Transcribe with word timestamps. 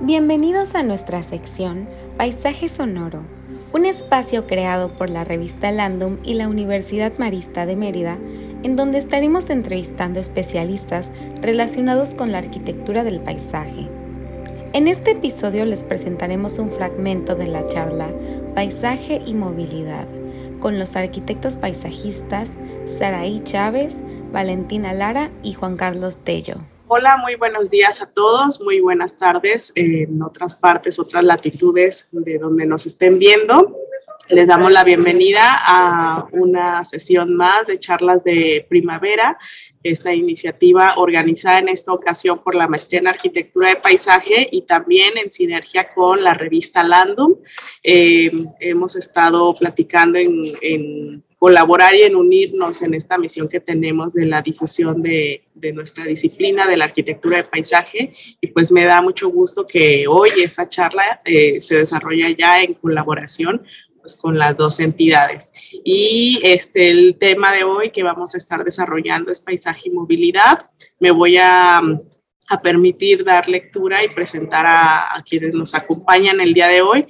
Bienvenidos 0.00 0.74
a 0.74 0.82
nuestra 0.82 1.22
sección 1.22 1.88
Paisaje 2.18 2.68
Sonoro, 2.68 3.22
un 3.72 3.86
espacio 3.86 4.46
creado 4.46 4.90
por 4.90 5.08
la 5.08 5.24
revista 5.24 5.72
Landum 5.72 6.18
y 6.22 6.34
la 6.34 6.48
Universidad 6.48 7.14
Marista 7.16 7.64
de 7.64 7.76
Mérida, 7.76 8.18
en 8.62 8.76
donde 8.76 8.98
estaremos 8.98 9.48
entrevistando 9.48 10.20
especialistas 10.20 11.10
relacionados 11.40 12.14
con 12.14 12.30
la 12.30 12.38
arquitectura 12.38 13.04
del 13.04 13.20
paisaje. 13.20 13.88
En 14.74 14.86
este 14.86 15.12
episodio 15.12 15.64
les 15.64 15.82
presentaremos 15.82 16.58
un 16.58 16.70
fragmento 16.70 17.34
de 17.34 17.46
la 17.46 17.66
charla 17.66 18.10
Paisaje 18.54 19.22
y 19.24 19.32
Movilidad 19.32 20.06
con 20.60 20.78
los 20.78 20.94
arquitectos 20.94 21.56
paisajistas 21.56 22.54
Saraí 22.86 23.40
Chávez, 23.44 24.02
Valentina 24.30 24.92
Lara 24.92 25.30
y 25.42 25.54
Juan 25.54 25.78
Carlos 25.78 26.18
Tello. 26.18 26.56
Hola, 26.88 27.16
muy 27.16 27.34
buenos 27.34 27.68
días 27.68 28.00
a 28.00 28.08
todos, 28.08 28.60
muy 28.60 28.78
buenas 28.78 29.16
tardes 29.16 29.72
en 29.74 30.22
otras 30.22 30.54
partes, 30.54 31.00
otras 31.00 31.24
latitudes 31.24 32.08
de 32.12 32.38
donde 32.38 32.64
nos 32.64 32.86
estén 32.86 33.18
viendo. 33.18 33.76
Les 34.28 34.46
damos 34.46 34.70
la 34.70 34.84
bienvenida 34.84 35.42
a 35.66 36.28
una 36.30 36.84
sesión 36.84 37.34
más 37.34 37.66
de 37.66 37.80
charlas 37.80 38.22
de 38.22 38.64
primavera, 38.68 39.36
esta 39.82 40.14
iniciativa 40.14 40.94
organizada 40.96 41.58
en 41.58 41.70
esta 41.70 41.92
ocasión 41.92 42.38
por 42.38 42.54
la 42.54 42.68
Maestría 42.68 43.00
en 43.00 43.08
Arquitectura 43.08 43.70
de 43.70 43.76
Paisaje 43.76 44.48
y 44.52 44.62
también 44.62 45.18
en 45.18 45.32
sinergia 45.32 45.92
con 45.92 46.22
la 46.22 46.34
revista 46.34 46.84
Landum. 46.84 47.34
Eh, 47.82 48.30
hemos 48.60 48.94
estado 48.94 49.56
platicando 49.56 50.20
en, 50.20 50.52
en 50.62 51.24
colaborar 51.38 51.94
y 51.94 52.02
en 52.02 52.16
unirnos 52.16 52.80
en 52.82 52.94
esta 52.94 53.18
misión 53.18 53.48
que 53.48 53.60
tenemos 53.60 54.14
de 54.14 54.26
la 54.26 54.40
difusión 54.40 55.02
de, 55.02 55.44
de, 55.54 55.72
nuestra 55.72 56.04
disciplina 56.04 56.66
de 56.66 56.78
la 56.78 56.86
arquitectura 56.86 57.36
de 57.36 57.44
paisaje 57.44 58.14
y 58.40 58.46
pues 58.48 58.72
me 58.72 58.84
da 58.84 59.02
mucho 59.02 59.28
gusto 59.28 59.66
que 59.66 60.06
hoy 60.08 60.30
esta 60.42 60.68
charla 60.68 61.20
eh, 61.24 61.60
se 61.60 61.76
desarrolla 61.76 62.30
ya 62.30 62.62
en 62.62 62.72
colaboración 62.74 63.62
pues, 64.06 64.16
con 64.16 64.38
las 64.38 64.56
dos 64.56 64.80
entidades. 64.80 65.52
Y 65.84 66.38
este, 66.42 66.90
el 66.90 67.16
tema 67.18 67.52
de 67.52 67.64
hoy 67.64 67.90
que 67.90 68.02
vamos 68.02 68.34
a 68.34 68.38
estar 68.38 68.64
desarrollando 68.64 69.30
es 69.30 69.40
paisaje 69.40 69.88
y 69.88 69.90
movilidad. 69.90 70.70
Me 71.00 71.10
voy 71.10 71.36
a, 71.36 71.78
a 71.78 72.62
permitir 72.62 73.24
dar 73.24 73.48
lectura 73.48 74.04
y 74.04 74.08
presentar 74.08 74.64
a, 74.64 75.16
a 75.16 75.22
quienes 75.22 75.54
nos 75.54 75.74
acompañan 75.74 76.40
el 76.40 76.54
día 76.54 76.68
de 76.68 76.82
hoy 76.82 77.06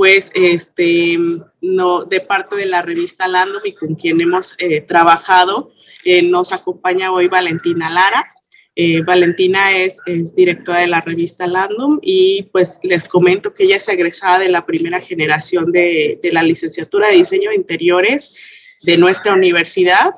pues 0.00 0.32
este, 0.34 1.18
no, 1.60 2.06
de 2.06 2.20
parte 2.22 2.56
de 2.56 2.64
la 2.64 2.80
revista 2.80 3.28
Landum 3.28 3.60
y 3.64 3.72
con 3.72 3.96
quien 3.96 4.18
hemos 4.18 4.54
eh, 4.56 4.80
trabajado, 4.80 5.72
eh, 6.06 6.22
nos 6.22 6.54
acompaña 6.54 7.12
hoy 7.12 7.26
Valentina 7.26 7.90
Lara. 7.90 8.26
Eh, 8.74 9.02
Valentina 9.02 9.76
es, 9.76 9.98
es, 10.06 10.34
directora 10.34 10.78
de 10.78 10.86
la 10.86 11.02
revista 11.02 11.46
Landum 11.46 11.98
y 12.00 12.44
pues 12.44 12.80
les 12.82 13.04
comento 13.04 13.52
que 13.52 13.64
ella 13.64 13.76
es 13.76 13.86
egresada 13.90 14.38
de 14.38 14.48
la 14.48 14.64
primera 14.64 15.02
generación 15.02 15.70
de, 15.70 16.18
de 16.22 16.32
la 16.32 16.42
licenciatura 16.42 17.08
de 17.08 17.16
diseño 17.16 17.50
de 17.50 17.56
interiores 17.56 18.34
de 18.80 18.96
nuestra 18.96 19.34
universidad 19.34 20.14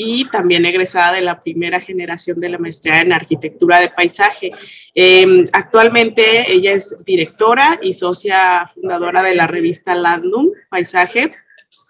y 0.00 0.30
también 0.30 0.64
egresada 0.64 1.14
de 1.14 1.22
la 1.22 1.40
primera 1.40 1.80
generación 1.80 2.38
de 2.38 2.50
la 2.50 2.58
maestría 2.58 3.00
en 3.00 3.12
arquitectura 3.12 3.80
de 3.80 3.90
paisaje. 3.90 4.52
Eh, 4.94 5.44
actualmente 5.52 6.52
ella 6.52 6.72
es 6.72 6.96
directora 7.04 7.80
y 7.82 7.94
socia 7.94 8.70
fundadora 8.72 9.24
de 9.24 9.34
la 9.34 9.48
revista 9.48 9.96
Landum 9.96 10.50
Paisaje. 10.70 11.32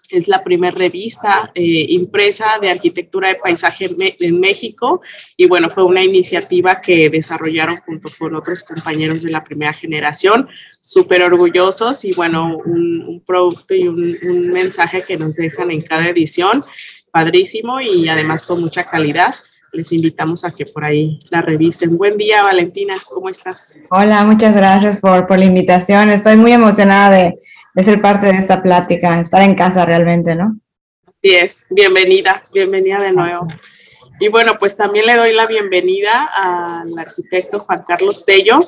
Es 0.09 0.27
la 0.27 0.43
primera 0.43 0.75
revista 0.75 1.51
eh, 1.53 1.85
impresa 1.89 2.57
de 2.59 2.71
arquitectura 2.71 3.29
de 3.29 3.35
paisaje 3.35 3.87
en, 4.19 4.39
México 4.39 5.01
y 5.37 5.47
bueno, 5.47 5.69
fue 5.69 5.83
una 5.83 6.03
iniciativa 6.03 6.81
que 6.81 7.11
desarrollaron 7.11 7.77
junto 7.85 8.09
con 8.17 8.33
otros 8.33 8.63
compañeros 8.63 9.21
de 9.21 9.29
la 9.29 9.43
primera 9.43 9.71
generación, 9.71 10.47
súper 10.81 11.21
orgullosos 11.21 12.05
y 12.05 12.13
bueno, 12.13 12.57
un, 12.65 13.03
un 13.03 13.23
producto 13.23 13.75
y 13.75 13.87
un, 13.87 14.17
un 14.23 14.47
mensaje 14.47 15.03
que 15.07 15.15
nos 15.15 15.35
dejan 15.35 15.69
en 15.69 15.81
cada 15.81 16.07
edición 16.07 16.63
padrísimo 17.11 17.79
y 17.81 18.07
además 18.09 18.45
con 18.45 18.61
mucha 18.61 18.83
calidad. 18.83 19.35
Les 19.71 19.91
invitamos 19.91 20.43
a 20.43 20.51
que 20.51 20.65
por 20.65 20.83
ahí 20.83 21.19
la 21.29 21.41
revisen. 21.41 21.97
Buen 21.97 22.17
día, 22.17 22.43
Valentina, 22.43 22.95
¿cómo 23.07 23.29
estás? 23.29 23.75
Hola, 23.91 24.23
muchas 24.23 24.55
gracias 24.55 24.99
por, 24.99 25.27
por 25.27 25.37
la 25.37 25.45
invitación. 25.45 26.09
Estoy 26.09 26.37
muy 26.37 26.51
emocionada 26.51 27.15
de, 27.15 27.33
de 27.75 27.83
ser 27.83 28.01
parte 28.01 28.27
de 28.27 28.37
esta 28.37 28.63
plática, 28.63 29.19
estar 29.19 29.41
en 29.41 29.55
casa 29.55 29.85
realmente, 29.85 30.35
¿no? 30.35 30.57
Así 31.05 31.35
es, 31.35 31.65
bienvenida, 31.69 32.41
bienvenida 32.53 33.01
de 33.01 33.11
nuevo. 33.11 33.47
Y 34.21 34.27
bueno, 34.27 34.57
pues 34.59 34.75
también 34.75 35.05
le 35.05 35.15
doy 35.15 35.33
la 35.33 35.45
bienvenida 35.45 36.25
al 36.25 36.97
arquitecto 36.97 37.59
Juan 37.59 37.83
Carlos 37.87 38.25
Tello. 38.25 38.59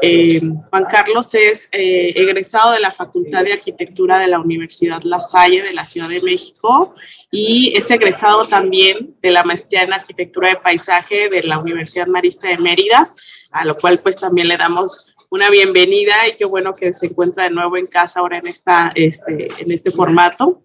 Eh, 0.00 0.40
Juan 0.70 0.86
Carlos 0.90 1.34
es 1.34 1.68
eh, 1.72 2.14
egresado 2.16 2.72
de 2.72 2.80
la 2.80 2.90
Facultad 2.90 3.44
de 3.44 3.52
Arquitectura 3.52 4.18
de 4.18 4.28
la 4.28 4.40
Universidad 4.40 5.02
La 5.02 5.20
Salle 5.20 5.62
de 5.62 5.74
la 5.74 5.84
Ciudad 5.84 6.08
de 6.08 6.22
México 6.22 6.94
y 7.30 7.76
es 7.76 7.90
egresado 7.90 8.44
también 8.44 9.14
de 9.20 9.30
la 9.30 9.44
maestría 9.44 9.82
en 9.82 9.92
Arquitectura 9.92 10.48
de 10.48 10.56
Paisaje 10.56 11.28
de 11.28 11.42
la 11.42 11.58
Universidad 11.58 12.06
Marista 12.06 12.48
de 12.48 12.56
Mérida, 12.56 13.06
a 13.50 13.64
lo 13.66 13.76
cual 13.76 13.98
pues 13.98 14.16
también 14.16 14.48
le 14.48 14.56
damos 14.56 15.14
una 15.30 15.50
bienvenida 15.50 16.14
y 16.28 16.36
qué 16.36 16.46
bueno 16.46 16.72
que 16.72 16.94
se 16.94 17.06
encuentra 17.06 17.44
de 17.44 17.50
nuevo 17.50 17.76
en 17.76 17.86
casa 17.86 18.20
ahora 18.20 18.38
en, 18.38 18.46
esta, 18.46 18.90
este, 18.94 19.48
en 19.58 19.70
este 19.70 19.90
formato. 19.90 20.63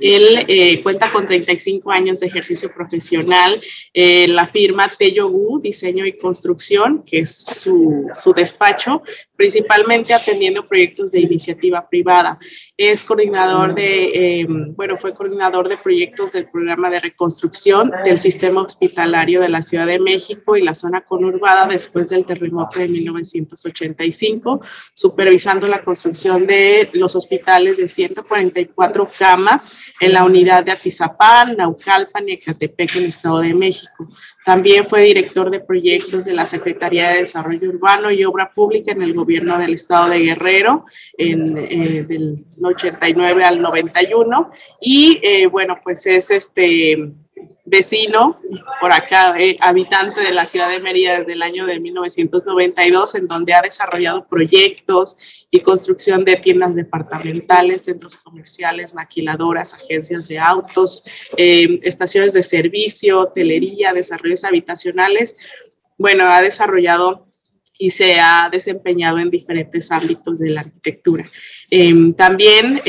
Él 0.00 0.44
eh, 0.48 0.82
cuenta 0.82 1.10
con 1.10 1.24
35 1.24 1.90
años 1.90 2.20
de 2.20 2.26
ejercicio 2.26 2.72
profesional. 2.72 3.58
En 3.92 4.34
la 4.34 4.46
firma 4.46 4.90
Tello 4.96 5.30
Diseño 5.60 6.06
y 6.06 6.16
Construcción, 6.16 7.04
que 7.04 7.20
es 7.20 7.46
su, 7.52 8.08
su, 8.12 8.32
despacho, 8.32 9.02
principalmente 9.38 10.12
atendiendo 10.12 10.64
proyectos 10.64 11.12
de 11.12 11.20
iniciativa 11.20 11.88
privada. 11.88 12.40
Es 12.76 13.04
coordinador 13.04 13.72
de, 13.72 14.40
eh, 14.40 14.46
bueno, 14.48 14.98
fue 14.98 15.14
coordinador 15.14 15.68
de 15.68 15.76
proyectos 15.76 16.32
del 16.32 16.50
programa 16.50 16.90
de 16.90 16.98
reconstrucción 16.98 17.92
del 18.04 18.18
sistema 18.18 18.62
hospitalario 18.62 19.40
de 19.40 19.48
la 19.48 19.62
Ciudad 19.62 19.86
de 19.86 20.00
México 20.00 20.56
y 20.56 20.62
la 20.62 20.74
zona 20.74 21.02
conurbada 21.02 21.68
después 21.68 22.08
del 22.08 22.24
terremoto 22.24 22.80
de 22.80 22.88
1985, 22.88 24.60
supervisando 24.92 25.68
la 25.68 25.84
construcción 25.84 26.44
de 26.44 26.90
los 26.94 27.14
hospitales 27.14 27.76
de 27.76 27.86
144 27.86 29.08
camas 29.16 29.78
en 30.00 30.14
la 30.14 30.24
unidad 30.24 30.64
de 30.64 30.72
Atizapán, 30.72 31.56
Naucalpan 31.56 32.28
y 32.28 32.32
Ecatepec, 32.32 32.96
en 32.96 33.02
el 33.04 33.08
Estado 33.10 33.38
de 33.38 33.54
México. 33.54 34.08
También 34.48 34.86
fue 34.86 35.02
director 35.02 35.50
de 35.50 35.60
proyectos 35.60 36.24
de 36.24 36.32
la 36.32 36.46
Secretaría 36.46 37.10
de 37.10 37.18
Desarrollo 37.18 37.68
Urbano 37.68 38.10
y 38.10 38.24
Obra 38.24 38.50
Pública 38.50 38.92
en 38.92 39.02
el 39.02 39.12
gobierno 39.12 39.58
del 39.58 39.74
Estado 39.74 40.08
de 40.08 40.20
Guerrero, 40.20 40.86
en, 41.18 41.58
eh, 41.58 42.02
del 42.04 42.46
89 42.62 43.44
al 43.44 43.60
91. 43.60 44.50
Y 44.80 45.20
eh, 45.22 45.48
bueno, 45.48 45.78
pues 45.84 46.06
es 46.06 46.30
este 46.30 47.12
vecino 47.68 48.34
por 48.80 48.92
acá, 48.92 49.34
eh, 49.38 49.56
habitante 49.60 50.20
de 50.20 50.32
la 50.32 50.46
ciudad 50.46 50.68
de 50.68 50.80
Mérida 50.80 51.18
desde 51.18 51.34
el 51.34 51.42
año 51.42 51.66
de 51.66 51.78
1992, 51.80 53.14
en 53.16 53.28
donde 53.28 53.54
ha 53.54 53.60
desarrollado 53.60 54.26
proyectos 54.26 55.16
y 55.50 55.60
construcción 55.60 56.24
de 56.24 56.36
tiendas 56.36 56.74
departamentales, 56.74 57.82
centros 57.82 58.16
comerciales, 58.16 58.94
maquiladoras, 58.94 59.74
agencias 59.74 60.28
de 60.28 60.38
autos, 60.38 61.04
eh, 61.36 61.78
estaciones 61.82 62.32
de 62.32 62.42
servicio, 62.42 63.20
hotelería, 63.20 63.92
desarrollos 63.92 64.44
habitacionales. 64.44 65.36
Bueno, 65.98 66.24
ha 66.24 66.40
desarrollado 66.40 67.26
y 67.78 67.90
se 67.90 68.18
ha 68.20 68.48
desempeñado 68.50 69.18
en 69.18 69.30
diferentes 69.30 69.92
ámbitos 69.92 70.38
de 70.38 70.50
la 70.50 70.62
arquitectura. 70.62 71.24
Eh, 71.70 72.12
también 72.16 72.80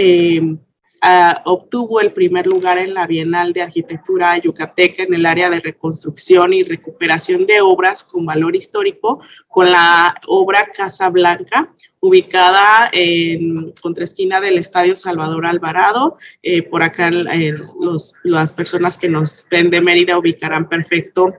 Obtuvo 1.46 2.02
el 2.02 2.12
primer 2.12 2.46
lugar 2.46 2.78
en 2.78 2.94
la 2.94 3.08
Bienal 3.08 3.54
de 3.54 3.62
Arquitectura 3.62 4.38
Yucateca 4.38 5.04
en 5.04 5.14
el 5.14 5.26
área 5.26 5.50
de 5.50 5.60
reconstrucción 5.60 6.54
y 6.54 6.64
recuperación 6.64 7.46
de 7.46 7.62
obras 7.62 8.04
con 8.04 8.26
valor 8.26 8.56
histórico 8.56 9.22
con 9.48 9.72
la 9.72 10.16
obra 10.28 10.70
Casa 10.76 11.10
Blanca, 11.10 11.74
ubicada 12.00 12.90
en 12.92 13.72
contraesquina 13.82 14.40
del 14.42 14.58
Estadio 14.58 14.96
Salvador 14.96 15.46
Alvarado. 15.46 16.18
Eh, 16.44 16.64
por 16.64 16.84
acá 16.84 17.10
eh, 17.10 17.54
los, 17.80 18.16
las 18.24 18.54
personas 18.54 18.98
que 18.98 19.10
nos 19.10 19.46
ven 19.50 19.70
de 19.70 19.82
Mérida 19.82 20.18
ubicarán 20.18 20.70
perfecto 20.70 21.34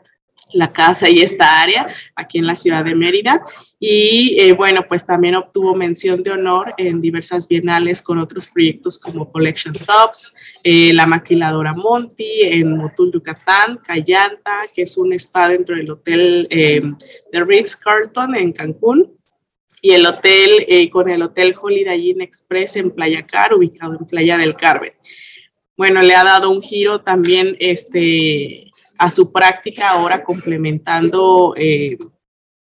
la 0.52 0.72
casa 0.72 1.08
y 1.08 1.20
esta 1.20 1.60
área 1.60 1.88
aquí 2.14 2.38
en 2.38 2.46
la 2.46 2.56
ciudad 2.56 2.84
de 2.84 2.94
Mérida. 2.94 3.44
Y 3.78 4.36
eh, 4.38 4.52
bueno, 4.52 4.84
pues 4.88 5.06
también 5.06 5.34
obtuvo 5.34 5.74
mención 5.74 6.22
de 6.22 6.32
honor 6.32 6.74
en 6.76 7.00
diversas 7.00 7.48
bienales 7.48 8.02
con 8.02 8.18
otros 8.18 8.46
proyectos 8.46 8.98
como 8.98 9.30
Collection 9.30 9.74
Tops, 9.74 10.34
eh, 10.62 10.92
la 10.92 11.06
maquiladora 11.06 11.72
Monty 11.72 12.42
en 12.42 12.76
Motul, 12.76 13.12
Yucatán, 13.12 13.78
Cayanta, 13.78 14.64
que 14.74 14.82
es 14.82 14.96
un 14.98 15.12
spa 15.14 15.48
dentro 15.48 15.76
del 15.76 15.90
hotel 15.90 16.46
eh, 16.50 16.82
de 17.32 17.44
Ritz 17.44 17.76
Carlton 17.76 18.36
en 18.36 18.52
Cancún. 18.52 19.16
Y 19.82 19.92
el 19.92 20.04
hotel, 20.04 20.66
eh, 20.68 20.90
con 20.90 21.08
el 21.08 21.22
Hotel 21.22 21.54
Holiday 21.58 22.10
Inn 22.10 22.20
Express 22.20 22.76
en 22.76 22.90
Playa 22.90 23.26
Car, 23.26 23.54
ubicado 23.54 23.96
en 23.98 24.06
Playa 24.06 24.36
del 24.36 24.54
Carmen. 24.54 24.92
Bueno, 25.74 26.02
le 26.02 26.14
ha 26.14 26.22
dado 26.22 26.50
un 26.50 26.60
giro 26.60 27.00
también 27.00 27.56
este, 27.58 28.69
a 29.00 29.08
su 29.08 29.32
práctica 29.32 29.90
ahora 29.90 30.22
complementando 30.22 31.54
eh, 31.56 31.96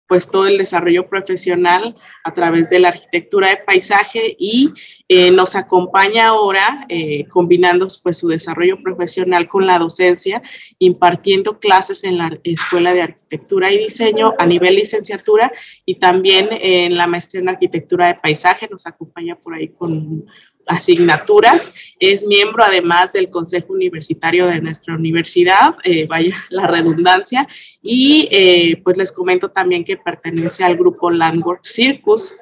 pues 0.08 0.32
todo 0.32 0.48
el 0.48 0.58
desarrollo 0.58 1.08
profesional 1.10 1.98
a 2.24 2.34
través 2.34 2.70
de 2.70 2.80
la 2.80 2.88
arquitectura 2.88 3.50
de 3.50 3.58
paisaje 3.58 4.38
y 4.40 4.72
eh, 5.10 5.32
nos 5.32 5.58
acompaña 5.58 6.28
ahora 6.28 6.86
eh, 6.88 7.26
combinando 7.26 7.88
pues 8.02 8.18
su 8.18 8.30
desarrollo 8.30 8.82
profesional 8.82 9.50
con 9.50 9.68
la 9.68 9.80
docencia, 9.80 10.42
impartiendo 10.80 11.60
clases 11.60 12.06
en 12.06 12.18
la 12.18 12.40
Escuela 12.46 12.94
de 12.94 13.02
Arquitectura 13.02 13.70
y 13.72 13.78
Diseño 13.78 14.34
a 14.40 14.46
nivel 14.46 14.78
licenciatura 14.78 15.52
y 15.86 15.96
también 15.96 16.48
en 16.52 16.96
la 16.96 17.06
maestría 17.06 17.42
en 17.42 17.50
arquitectura 17.50 18.08
de 18.08 18.16
paisaje. 18.16 18.70
Nos 18.72 18.88
acompaña 18.88 19.36
por 19.36 19.56
ahí 19.56 19.68
con 19.68 20.26
asignaturas. 20.70 21.74
Es 22.00 22.26
miembro 22.26 22.64
además 22.64 23.12
del 23.12 23.30
Consejo 23.30 23.74
Universitario 23.74 24.48
de 24.48 24.62
nuestra 24.62 24.96
universidad, 24.96 25.76
eh, 25.84 26.06
vaya 26.08 26.36
la 26.50 26.68
redundancia, 26.68 27.48
y 27.82 28.30
eh, 28.32 28.82
pues 28.84 28.98
les 28.98 29.12
comento 29.12 29.50
también 29.50 29.84
que 29.84 29.98
pertenece 29.98 30.64
al 30.64 30.78
grupo 30.78 31.12
Landwork 31.12 31.66
Circus, 31.66 32.36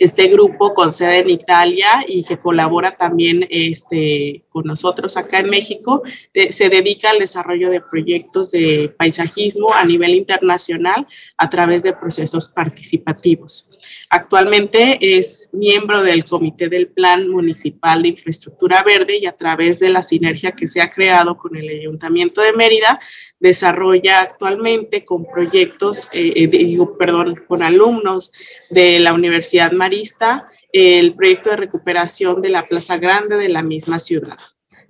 este 0.00 0.28
grupo 0.28 0.72
con 0.72 0.92
sede 0.92 1.18
en 1.18 1.28
Italia 1.28 2.02
y 2.08 2.24
que 2.24 2.38
colabora 2.38 2.96
también 2.96 3.46
este, 3.50 4.44
con 4.48 4.64
nosotros 4.64 5.18
acá 5.18 5.40
en 5.40 5.50
México, 5.50 6.02
eh, 6.32 6.50
se 6.52 6.70
dedica 6.70 7.10
al 7.10 7.18
desarrollo 7.18 7.68
de 7.68 7.82
proyectos 7.82 8.50
de 8.50 8.94
paisajismo 8.96 9.74
a 9.74 9.84
nivel 9.84 10.14
internacional 10.14 11.06
a 11.36 11.50
través 11.50 11.82
de 11.82 11.92
procesos 11.92 12.48
participativos. 12.48 13.76
Actualmente 14.12 14.98
es 15.00 15.50
miembro 15.52 16.02
del 16.02 16.24
Comité 16.24 16.68
del 16.68 16.88
Plan 16.88 17.28
Municipal 17.28 18.02
de 18.02 18.08
Infraestructura 18.08 18.82
Verde 18.82 19.18
y 19.18 19.26
a 19.26 19.36
través 19.36 19.78
de 19.78 19.88
la 19.88 20.02
sinergia 20.02 20.50
que 20.50 20.66
se 20.66 20.82
ha 20.82 20.90
creado 20.90 21.36
con 21.36 21.56
el 21.56 21.68
Ayuntamiento 21.68 22.40
de 22.40 22.52
Mérida, 22.52 22.98
desarrolla 23.38 24.22
actualmente 24.22 25.04
con 25.04 25.26
proyectos, 25.26 26.08
eh, 26.12 26.32
eh, 26.34 26.78
perdón, 26.98 27.44
con 27.46 27.62
alumnos 27.62 28.32
de 28.68 28.98
la 28.98 29.12
Universidad 29.12 29.70
Marista, 29.70 30.48
el 30.72 31.14
proyecto 31.14 31.50
de 31.50 31.56
recuperación 31.58 32.42
de 32.42 32.48
la 32.48 32.66
Plaza 32.66 32.98
Grande 32.98 33.36
de 33.36 33.48
la 33.48 33.62
misma 33.62 34.00
ciudad. 34.00 34.38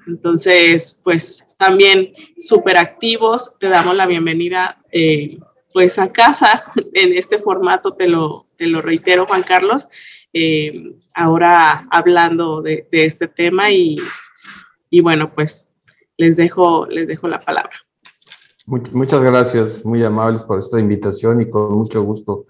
Entonces, 0.06 0.98
pues 1.04 1.46
también 1.58 2.14
súper 2.38 2.78
activos, 2.78 3.58
te 3.58 3.68
damos 3.68 3.94
la 3.94 4.06
bienvenida. 4.06 4.82
Eh, 4.90 5.38
pues 5.72 5.98
a 5.98 6.12
casa 6.12 6.62
en 6.94 7.12
este 7.16 7.38
formato, 7.38 7.92
te 7.94 8.08
lo, 8.08 8.46
te 8.56 8.66
lo 8.66 8.80
reitero, 8.80 9.26
Juan 9.26 9.42
Carlos, 9.42 9.88
eh, 10.32 10.96
ahora 11.14 11.86
hablando 11.90 12.62
de, 12.62 12.86
este 12.90 13.28
tema 13.28 13.70
y, 13.70 13.96
y, 14.88 15.00
bueno, 15.00 15.32
pues 15.34 15.68
les 16.16 16.36
dejo, 16.36 16.86
les 16.86 17.08
dejo 17.08 17.28
la 17.28 17.40
palabra. 17.40 17.72
Muchas 18.66 19.22
gracias, 19.22 19.84
muy 19.84 20.02
amables 20.04 20.44
por 20.44 20.60
esta 20.60 20.78
invitación 20.78 21.40
y 21.40 21.50
con 21.50 21.72
mucho 21.72 22.02
gusto 22.04 22.46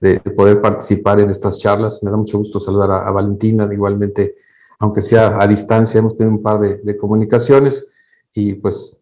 de 0.00 0.20
poder 0.20 0.60
participar 0.60 1.20
en 1.20 1.30
estas 1.30 1.58
charlas. 1.58 2.02
Me 2.02 2.10
da 2.10 2.16
mucho 2.16 2.36
gusto 2.36 2.60
saludar 2.60 2.90
a, 2.90 3.10
Valentina, 3.10 3.66
igualmente, 3.72 4.34
aunque 4.80 5.00
sea 5.00 5.38
a 5.40 5.46
distancia, 5.46 6.00
hemos 6.00 6.16
tenido 6.16 6.36
un 6.36 6.42
par 6.42 6.60
de, 6.60 6.78
de 6.78 6.96
comunicaciones 6.96 7.86
y 8.34 8.54
pues 8.54 9.00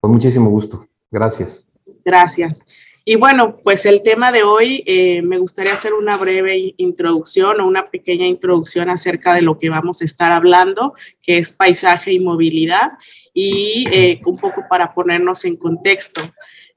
con 0.00 0.10
muchísimo 0.10 0.50
gusto. 0.50 0.86
Gracias. 1.10 1.72
Gracias. 2.04 2.64
Y 3.04 3.16
bueno, 3.16 3.56
pues 3.64 3.84
el 3.84 4.02
tema 4.02 4.30
de 4.30 4.44
hoy 4.44 4.84
eh, 4.86 5.22
me 5.22 5.38
gustaría 5.38 5.72
hacer 5.72 5.92
una 5.92 6.16
breve 6.16 6.74
introducción 6.76 7.60
o 7.60 7.66
una 7.66 7.86
pequeña 7.86 8.26
introducción 8.26 8.90
acerca 8.90 9.34
de 9.34 9.42
lo 9.42 9.58
que 9.58 9.70
vamos 9.70 10.02
a 10.02 10.04
estar 10.04 10.30
hablando, 10.30 10.94
que 11.20 11.38
es 11.38 11.52
paisaje 11.52 12.12
y 12.12 12.20
movilidad, 12.20 12.92
y 13.34 13.86
eh, 13.90 14.20
un 14.24 14.36
poco 14.36 14.64
para 14.68 14.94
ponernos 14.94 15.44
en 15.44 15.56
contexto. 15.56 16.20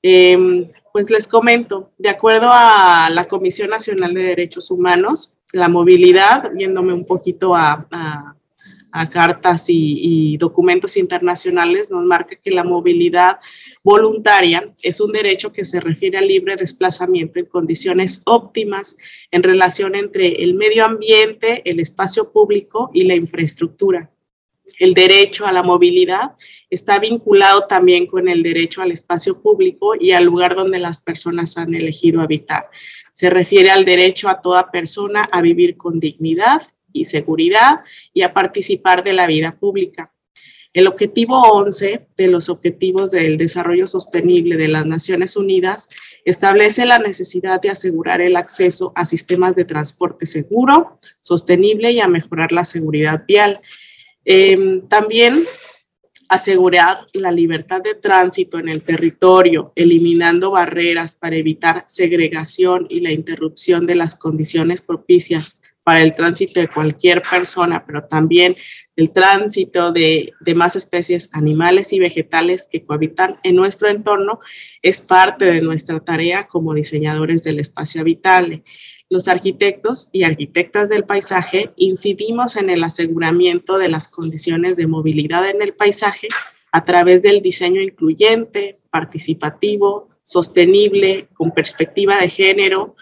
Em, 0.02 0.68
pues 0.94 1.10
les 1.10 1.28
comento, 1.28 1.92
de 1.98 2.10
acuerdo 2.10 2.50
a 2.52 3.10
la 3.12 3.26
Comisión 3.26 3.70
Nacional 3.70 4.14
de 4.14 4.22
Derechos 4.22 4.72
Humanos, 4.72 5.38
la 5.52 5.68
movilidad, 5.68 6.52
viéndome 6.54 6.94
un 6.94 7.06
poquito 7.06 7.56
a, 7.56 7.88
cartas 9.12 9.66
y, 9.68 10.38
documentos 10.38 10.96
internacionales, 10.96 11.92
nos 11.92 12.06
marca 12.06 12.38
que 12.38 12.52
la 12.52 12.64
movilidad 12.64 13.40
voluntaria 13.86 14.74
es 14.82 15.00
un 15.00 15.12
derecho 15.12 15.54
que 15.54 15.64
se 15.64 15.80
refiere 15.80 16.18
al 16.18 16.28
libre 16.28 16.56
desplazamiento 16.56 17.38
en 17.38 17.46
condiciones 17.46 18.24
óptimas 18.26 18.98
en 19.30 19.44
relación 19.44 19.94
entre 19.94 20.44
el 20.44 20.56
medio 20.56 20.84
ambiente, 20.84 21.62
el 21.70 21.80
espacio 21.80 22.32
público 22.32 22.90
y 22.96 23.04
la 23.04 23.14
infraestructura. 23.14 24.10
El 24.80 24.96
derecho 24.96 25.46
a 25.46 25.52
la 25.52 25.62
movilidad 25.62 26.32
está 26.68 26.98
vinculado 26.98 27.68
también 27.68 28.08
con 28.08 28.28
el 28.28 28.42
derecho 28.42 28.82
al 28.82 28.92
espacio 28.92 29.40
público 29.40 29.94
y 29.98 30.14
al 30.14 30.26
lugar 30.26 30.56
donde 30.56 30.80
las 30.80 31.00
personas 31.00 31.56
han 31.56 31.76
elegido 31.76 32.22
habitar. 32.22 32.72
Se 33.14 33.30
refiere 33.30 33.70
al 33.70 33.86
derecho 33.86 34.30
a 34.30 34.42
toda 34.42 34.72
persona 34.72 35.30
a 35.32 35.44
vivir 35.44 35.78
con 35.78 36.00
dignidad 36.00 36.64
y 36.92 37.06
seguridad 37.06 37.82
y 38.16 38.24
a 38.24 38.34
participar 38.34 39.04
de 39.04 39.14
la 39.14 39.28
vida 39.28 39.56
pública. 39.60 40.12
El 40.76 40.88
objetivo 40.88 41.42
11 41.42 42.06
de 42.18 42.28
los 42.28 42.50
Objetivos 42.50 43.10
del 43.10 43.38
Desarrollo 43.38 43.88
Sostenible 43.88 44.58
de 44.58 44.68
las 44.68 44.86
Naciones 44.86 45.38
Unidas 45.38 45.88
establece 46.26 46.86
la 46.86 47.00
necesidad 47.00 47.62
de 47.62 47.70
asegurar 47.70 48.20
el 48.20 48.36
acceso 48.36 48.92
a 48.94 49.06
sistemas 49.06 49.56
de 49.56 49.64
transporte 49.64 50.26
seguro, 50.26 50.98
sostenible 51.22 51.92
y 51.92 52.02
a 52.02 52.10
mejorar 52.10 52.52
la 52.52 52.66
seguridad 52.66 53.24
vial. 53.26 53.62
Em, 54.26 54.86
también 54.90 55.46
asegurar 56.28 57.08
la 57.14 57.32
libertad 57.32 57.82
de 57.82 57.96
tránsito 57.96 58.60
en 58.60 58.68
el 58.68 58.82
territorio, 58.82 59.72
eliminando 59.78 60.52
barreras 60.52 61.16
para 61.16 61.38
evitar 61.38 61.86
segregación 61.88 62.86
y 62.90 63.00
la 63.00 63.14
interrupción 63.14 63.88
de 63.88 63.96
las 63.96 64.18
condiciones 64.18 64.82
propicias 64.82 65.62
para 65.86 66.02
el 66.02 66.16
tránsito 66.16 66.60
de 66.60 66.68
cualquier 66.68 67.22
persona, 67.22 67.86
pero 67.86 68.04
también 68.04 68.58
el 68.96 69.12
tránsito 69.12 69.92
de 69.92 70.34
demás 70.40 70.76
especies 70.76 71.30
animales 71.34 71.92
y 71.92 72.00
vegetales 72.00 72.68
que 72.72 72.86
cohabitan 72.86 73.38
en 73.44 73.56
nuestro 73.56 73.90
entorno 73.90 74.40
es 74.82 75.02
parte 75.02 75.46
de 75.46 75.62
nuestra 75.62 76.00
tarea 76.00 76.48
como 76.48 76.74
diseñadores 76.74 77.44
del 77.44 77.60
espacio 77.60 78.02
habitable. 78.02 78.64
Los 79.10 79.28
arquitectos 79.28 80.10
y 80.14 80.24
arquitectas 80.24 80.90
del 80.90 81.04
paisaje 81.04 81.72
incidimos 81.76 82.56
en 82.56 82.70
el 82.70 82.84
aseguramiento 82.84 83.78
de 83.78 83.90
las 83.90 84.08
condiciones 84.08 84.78
de 84.78 84.88
movilidad 84.88 85.48
en 85.50 85.62
el 85.62 85.74
paisaje 85.74 86.28
a 86.72 86.84
través 86.86 87.22
del 87.22 87.42
diseño 87.42 87.82
incluyente, 87.82 88.80
participativo, 88.90 90.10
sostenible, 90.22 91.28
con 91.34 91.52
perspectiva 91.52 92.20
de 92.20 92.30
género, 92.30 92.96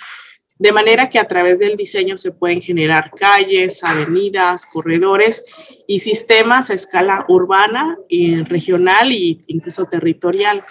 de 0.57 0.71
manera 0.71 1.09
que 1.09 1.19
a 1.19 1.27
través 1.27 1.59
del 1.59 1.75
diseño 1.75 2.15
se 2.15 2.31
pueden 2.31 2.61
generar 2.61 3.11
calles, 3.11 3.83
avenidas, 3.83 4.65
corredores 4.65 5.43
y 5.87 5.99
sistemas 5.99 6.69
a 6.69 6.75
escala 6.75 7.25
urbana, 7.27 7.97
y 8.07 8.41
regional 8.43 9.11
e 9.11 9.39
incluso 9.47 9.85
territorial. 9.85 10.63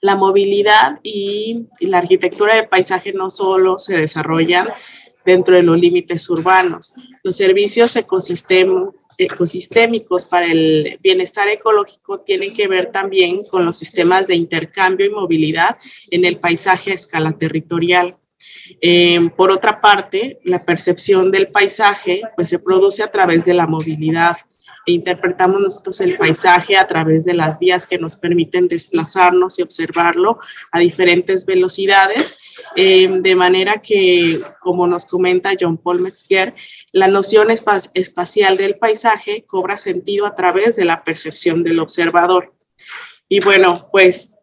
La 0.00 0.14
movilidad 0.14 1.00
y, 1.02 1.66
la 1.80 1.98
arquitectura 1.98 2.54
de 2.54 2.62
paisaje 2.64 3.12
no 3.12 3.30
solo 3.30 3.78
se 3.78 3.98
desarrollan 3.98 4.68
dentro 5.24 5.56
de 5.56 5.62
los 5.62 5.78
límites 5.78 6.28
urbanos. 6.30 6.94
Los 7.22 7.36
servicios 7.36 7.96
ecosistémicos 7.96 10.24
para 10.26 10.46
el 10.46 10.98
bienestar 11.02 11.48
ecológico 11.48 12.20
tienen 12.20 12.54
que 12.54 12.68
ver 12.68 12.92
también 12.92 13.42
con 13.44 13.64
los 13.64 13.78
sistemas 13.78 14.26
de 14.26 14.36
intercambio 14.36 15.06
y 15.06 15.10
movilidad 15.10 15.78
en 16.10 16.24
el 16.24 16.38
paisaje 16.38 16.92
a 16.92 16.94
escala 16.94 17.32
territorial. 17.32 18.16
Eh, 18.80 19.30
por 19.36 19.52
otra 19.52 19.80
parte, 19.80 20.40
la 20.44 20.64
percepción 20.64 21.30
del 21.30 21.48
paisaje 21.48 22.22
pues, 22.36 22.48
se 22.48 22.58
produce 22.58 23.02
a 23.02 23.10
través 23.10 23.44
de 23.44 23.54
la 23.54 23.66
movilidad. 23.66 24.36
Interpretamos 24.86 25.60
nosotros 25.60 26.00
el 26.00 26.16
paisaje 26.16 26.76
a 26.76 26.86
través 26.86 27.24
de 27.24 27.34
las 27.34 27.58
vías 27.58 27.86
que 27.86 27.98
nos 27.98 28.16
permiten 28.16 28.68
desplazarnos 28.68 29.58
y 29.58 29.62
observarlo 29.62 30.38
a 30.72 30.78
diferentes 30.78 31.44
velocidades, 31.44 32.38
eh, 32.74 33.06
de 33.20 33.34
manera 33.34 33.82
que, 33.82 34.40
como 34.60 34.86
nos 34.86 35.04
comenta 35.04 35.52
John 35.58 35.76
Paul 35.76 36.00
Metzger, 36.00 36.54
la 36.92 37.08
noción 37.08 37.48
espacial 37.50 38.56
del 38.56 38.78
paisaje 38.78 39.44
cobra 39.46 39.76
sentido 39.76 40.24
a 40.24 40.34
través 40.34 40.76
de 40.76 40.86
la 40.86 41.04
percepción 41.04 41.62
del 41.62 41.80
observador. 41.80 42.54
Y 43.28 43.40
bueno, 43.40 43.88
pues 43.92 44.37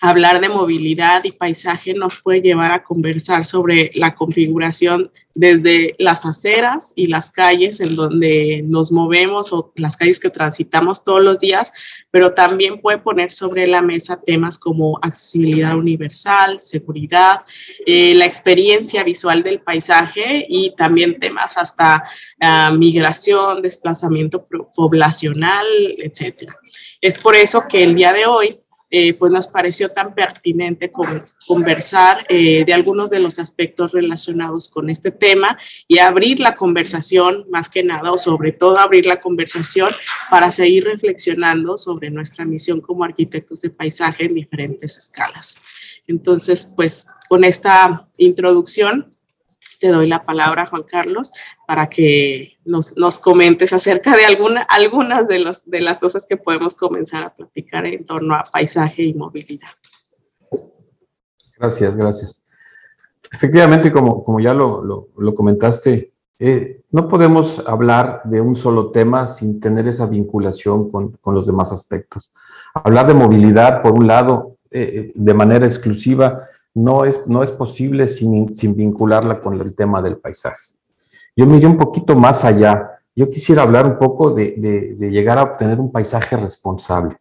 hablar 0.00 0.40
de 0.40 0.48
movilidad 0.48 1.24
y 1.24 1.32
paisaje 1.32 1.92
nos 1.94 2.22
puede 2.22 2.40
llevar 2.40 2.72
a 2.72 2.84
conversar 2.84 3.44
sobre 3.44 3.90
la 3.94 4.14
configuración 4.14 5.10
desde 5.34 5.94
las 5.98 6.26
aceras 6.26 6.92
y 6.96 7.06
las 7.06 7.30
calles 7.30 7.80
en 7.80 7.94
donde 7.94 8.60
nos 8.64 8.90
movemos 8.90 9.52
o 9.52 9.72
las 9.76 9.96
calles 9.96 10.18
que 10.18 10.30
transitamos 10.30 11.04
todos 11.04 11.22
los 11.22 11.38
días, 11.38 11.72
pero 12.10 12.34
también 12.34 12.80
puede 12.80 12.98
poner 12.98 13.30
sobre 13.30 13.68
la 13.68 13.80
mesa 13.80 14.20
temas 14.20 14.58
como 14.58 14.98
accesibilidad 15.00 15.76
universal, 15.76 16.58
seguridad, 16.58 17.44
eh, 17.86 18.14
la 18.16 18.24
experiencia 18.24 19.04
visual 19.04 19.44
del 19.44 19.60
paisaje 19.60 20.44
y 20.48 20.74
también 20.74 21.20
temas 21.20 21.56
hasta 21.56 22.02
ah, 22.40 22.72
migración, 22.76 23.62
desplazamiento 23.62 24.46
poblacional, 24.74 25.66
etc. 25.98 26.50
Es 27.00 27.16
por 27.16 27.36
eso 27.36 27.62
que 27.68 27.84
el 27.84 27.94
día 27.94 28.12
de 28.12 28.26
hoy 28.26 28.60
eh, 28.90 29.12
pues 29.14 29.30
nos 29.30 29.48
pareció 29.48 29.90
tan 29.90 30.14
pertinente 30.14 30.90
conversar 31.46 32.24
eh, 32.28 32.64
de 32.64 32.72
algunos 32.72 33.10
de 33.10 33.20
los 33.20 33.38
aspectos 33.38 33.92
relacionados 33.92 34.68
con 34.70 34.88
este 34.88 35.10
tema 35.10 35.58
y 35.86 35.98
abrir 35.98 36.40
la 36.40 36.54
conversación 36.54 37.44
más 37.50 37.68
que 37.68 37.82
nada 37.82 38.10
o 38.12 38.16
sobre 38.16 38.52
todo 38.52 38.78
abrir 38.78 39.04
la 39.04 39.20
conversación 39.20 39.90
para 40.30 40.50
seguir 40.50 40.84
reflexionando 40.84 41.76
sobre 41.76 42.10
nuestra 42.10 42.46
misión 42.46 42.80
como 42.80 43.04
arquitectos 43.04 43.60
de 43.60 43.70
paisaje 43.70 44.24
en 44.24 44.34
diferentes 44.34 44.96
escalas. 44.96 45.58
Entonces, 46.06 46.72
pues 46.74 47.06
con 47.28 47.44
esta 47.44 48.08
introducción 48.16 49.14
te 49.78 49.88
doy 49.88 50.08
la 50.08 50.24
palabra, 50.24 50.66
Juan 50.66 50.82
Carlos, 50.82 51.32
para 51.66 51.88
que 51.88 52.58
nos, 52.64 53.18
comentes 53.18 53.72
acerca 53.72 54.16
de 54.16 54.24
alguna, 54.24 54.62
algunas 54.62 55.28
de, 55.28 55.38
los, 55.40 55.64
de 55.64 55.80
las 55.80 56.00
cosas 56.00 56.26
que 56.26 56.36
podemos 56.36 56.74
comenzar 56.74 57.24
a 57.24 57.34
platicar 57.34 57.86
en 57.86 58.04
torno 58.04 58.34
a 58.34 58.44
paisaje 58.44 59.02
y 59.02 59.14
movilidad. 59.14 59.68
Gracias, 61.58 61.96
gracias. 61.96 62.42
Efectivamente, 63.30 63.92
como, 63.92 64.24
como 64.24 64.40
ya 64.40 64.54
lo, 64.54 65.08
comentaste, 65.34 66.12
eh, 66.38 66.82
no 66.90 67.08
podemos 67.08 67.62
hablar 67.66 68.22
de 68.24 68.40
un 68.40 68.54
solo 68.54 68.90
tema 68.90 69.26
sin 69.26 69.60
tener 69.60 69.88
esa 69.88 70.06
vinculación 70.06 70.90
con, 70.90 71.12
con 71.12 71.34
los 71.34 71.46
demás 71.46 71.72
aspectos. 71.72 72.32
Hablar 72.72 73.08
de 73.08 73.14
movilidad, 73.14 73.82
por 73.82 73.92
un 73.92 74.06
lado, 74.06 74.56
eh, 74.70 75.12
de 75.14 75.34
manera 75.34 75.66
exclusiva, 75.66 76.40
no 76.74 77.04
es, 77.04 77.26
no 77.26 77.42
es 77.42 77.52
posible 77.52 78.08
sin, 78.08 78.54
sin 78.54 78.74
vincularla 78.74 79.40
con 79.40 79.60
el 79.60 79.74
tema 79.74 80.00
del 80.02 80.18
paisaje. 80.18 80.74
Yo 81.36 81.46
me 81.46 81.64
un 81.64 81.76
poquito 81.76 82.16
más 82.16 82.44
allá. 82.44 83.00
Yo 83.14 83.28
quisiera 83.28 83.62
hablar 83.62 83.86
un 83.86 83.98
poco 83.98 84.32
de, 84.32 84.96
de, 84.98 85.10
llegar 85.10 85.38
a 85.38 85.44
obtener 85.44 85.78
un 85.78 85.90
paisaje 85.90 86.36
responsable. 86.36 87.16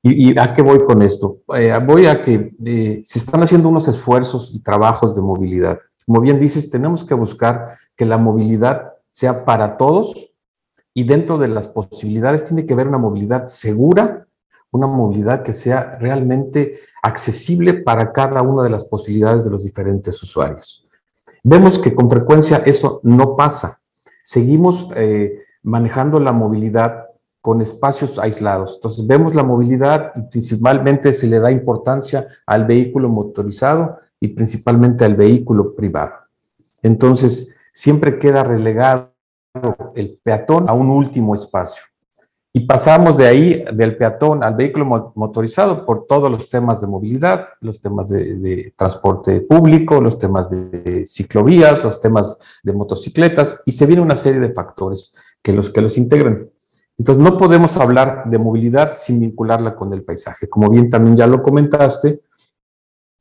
¿Y, 0.00 0.38
a 0.38 0.52
qué 0.52 0.62
voy 0.62 0.80
con 0.84 1.02
esto? 1.02 1.38
Eh, 1.56 1.76
voy 1.84 2.06
a 2.06 2.20
que 2.22 2.54
eh, 2.64 3.02
se 3.04 3.18
están 3.18 3.42
haciendo 3.42 3.68
unos 3.68 3.86
esfuerzos 3.88 4.52
y 4.52 4.60
trabajos 4.60 5.14
de 5.14 5.22
movilidad. 5.22 5.78
Como 6.06 6.20
bien 6.20 6.40
dices, 6.40 6.70
tenemos 6.70 7.04
que 7.04 7.14
buscar 7.14 7.66
que 7.96 8.04
la 8.04 8.18
movilidad 8.18 8.94
sea 9.10 9.44
para 9.44 9.76
todos 9.76 10.34
y 10.94 11.04
dentro 11.04 11.38
de 11.38 11.48
las 11.48 11.68
posibilidades 11.68 12.44
tiene 12.44 12.66
que 12.66 12.74
haber 12.74 12.88
una 12.88 12.98
movilidad 12.98 13.46
segura, 13.46 14.26
una 14.72 14.86
movilidad 14.86 15.42
que 15.42 15.52
sea 15.52 15.96
realmente 16.00 16.74
accesible 17.02 17.74
para 17.74 18.12
cada 18.12 18.42
una 18.42 18.64
de 18.64 18.70
las 18.70 18.84
posibilidades 18.84 19.44
de 19.44 19.50
los 19.50 19.64
diferentes 19.64 20.20
usuarios. 20.22 20.88
Vemos 21.44 21.78
que 21.78 21.94
con 21.94 22.10
frecuencia 22.10 22.62
eso 22.64 23.00
no 23.04 23.36
pasa. 23.36 23.80
Seguimos 24.22 24.90
eh, 24.96 25.40
manejando 25.62 26.18
la 26.18 26.32
movilidad 26.32 27.06
con 27.42 27.60
espacios 27.60 28.18
aislados. 28.18 28.76
Entonces 28.76 29.06
vemos 29.06 29.34
la 29.34 29.42
movilidad 29.42 30.12
y 30.14 30.22
principalmente 30.22 31.12
se 31.12 31.26
le 31.26 31.40
da 31.40 31.50
importancia 31.50 32.26
al 32.46 32.64
vehículo 32.64 33.08
motorizado 33.08 33.98
y 34.20 34.28
principalmente 34.28 35.04
al 35.04 35.16
vehículo 35.16 35.74
privado. 35.74 36.14
Entonces 36.82 37.54
siempre 37.72 38.18
queda 38.18 38.44
relegado 38.44 39.12
el 39.94 40.18
peatón 40.22 40.68
a 40.68 40.72
un 40.72 40.90
último 40.90 41.34
espacio. 41.34 41.82
Y 42.54 42.60
pasamos 42.66 43.16
de 43.16 43.26
ahí, 43.26 43.64
del 43.72 43.96
peatón 43.96 44.44
al 44.44 44.54
vehículo 44.54 45.12
motorizado, 45.14 45.86
por 45.86 46.06
todos 46.06 46.30
los 46.30 46.50
temas 46.50 46.82
de 46.82 46.86
movilidad, 46.86 47.48
los 47.60 47.80
temas 47.80 48.10
de, 48.10 48.74
transporte 48.76 49.40
público, 49.40 50.02
los 50.02 50.18
temas 50.18 50.50
de 50.50 51.06
ciclovías, 51.06 51.82
los 51.82 51.98
temas 52.02 52.60
de 52.62 52.74
motocicletas, 52.74 53.62
y 53.64 53.72
se 53.72 53.86
viene 53.86 54.02
una 54.02 54.16
serie 54.16 54.40
de 54.40 54.52
factores 54.52 55.14
que 55.42 55.54
los, 55.54 55.70
que 55.70 55.80
los 55.80 55.96
integran. 55.96 56.50
Entonces, 56.98 57.24
no 57.24 57.38
podemos 57.38 57.78
hablar 57.78 58.24
de 58.26 58.38
movilidad 58.38 58.92
sin 58.92 59.18
vincularla 59.18 59.74
con 59.74 59.94
el 59.94 60.04
paisaje. 60.04 60.46
Como 60.46 60.68
bien 60.68 60.90
también 60.90 61.16
ya 61.16 61.26
lo 61.26 61.42
comentaste, 61.42 62.20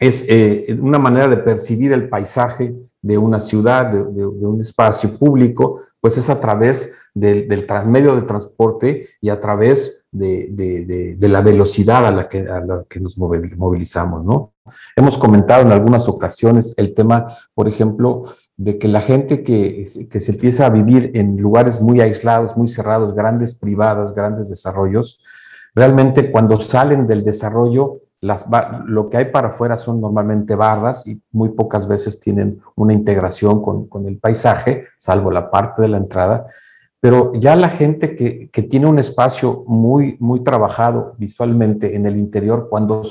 es 0.02 0.26
eh, 0.28 0.76
una 0.82 0.98
manera 0.98 1.28
de 1.28 1.38
percibir 1.38 1.94
el 1.94 2.10
paisaje 2.10 2.74
de 3.04 3.18
una 3.20 3.40
ciudad, 3.40 3.86
de, 3.86 4.26
un 4.26 4.60
espacio 4.60 5.16
público, 5.16 5.80
pues 6.00 6.18
es 6.18 6.28
a 6.32 6.40
través 6.40 6.92
del, 7.14 7.48
del 7.48 7.68
medio 7.86 8.16
de 8.16 8.24
transporte 8.24 9.08
y 9.22 9.30
a 9.30 9.40
través 9.40 10.08
de, 10.12 11.16
la 11.20 11.42
velocidad 11.42 12.08
a 12.08 12.12
la, 12.12 12.28
que, 12.28 12.40
a 12.40 12.62
la 12.62 12.84
que 12.90 13.00
nos 13.00 13.16
movilizamos, 13.20 14.26
¿no? 14.26 14.54
Hemos 14.96 15.20
comentado 15.20 15.62
en 15.62 15.72
algunas 15.72 16.10
ocasiones 16.10 16.74
el 16.78 16.96
tema, 16.96 17.28
por 17.54 17.68
ejemplo, 17.68 18.24
de 18.58 18.80
que 18.80 18.88
la 18.88 19.02
gente 19.02 19.44
que, 19.44 19.88
que 20.10 20.20
se 20.20 20.32
empieza 20.32 20.66
a 20.66 20.72
vivir 20.72 21.12
en 21.14 21.38
lugares 21.38 21.80
muy 21.80 22.02
aislados, 22.02 22.58
muy 22.58 22.68
cerrados, 22.68 23.14
grandes 23.14 23.54
privadas, 23.54 24.16
grandes 24.16 24.50
desarrollos, 24.50 25.22
realmente 25.76 26.32
cuando 26.32 26.60
salen 26.60 27.06
del 27.06 27.24
desarrollo 27.24 28.02
lo 28.22 29.10
que 29.10 29.18
hay 29.18 29.26
para 29.26 29.48
afuera 29.48 29.76
son 29.76 30.00
normalmente 30.00 30.56
barras 30.56 31.08
y 31.08 31.20
muy 31.32 31.50
pocas 31.50 31.88
veces 31.88 32.20
tienen 32.20 32.62
una 32.76 32.94
integración 32.94 33.62
con, 33.62 34.06
el 34.06 34.20
paisaje, 34.20 34.84
salvo 34.98 35.32
la 35.32 35.50
parte 35.50 35.82
de 35.82 35.88
la 35.88 35.98
entrada. 35.98 36.46
Pero 37.00 37.34
ya 37.34 37.56
la 37.56 37.70
gente 37.70 38.16
que, 38.16 38.64
tiene 38.70 38.86
un 38.86 39.00
espacio 39.00 39.64
muy, 39.66 40.18
muy 40.20 40.44
trabajado 40.44 41.16
visualmente 41.18 41.96
en 41.96 42.06
el 42.06 42.16
interior, 42.16 42.70
cuando 42.70 43.04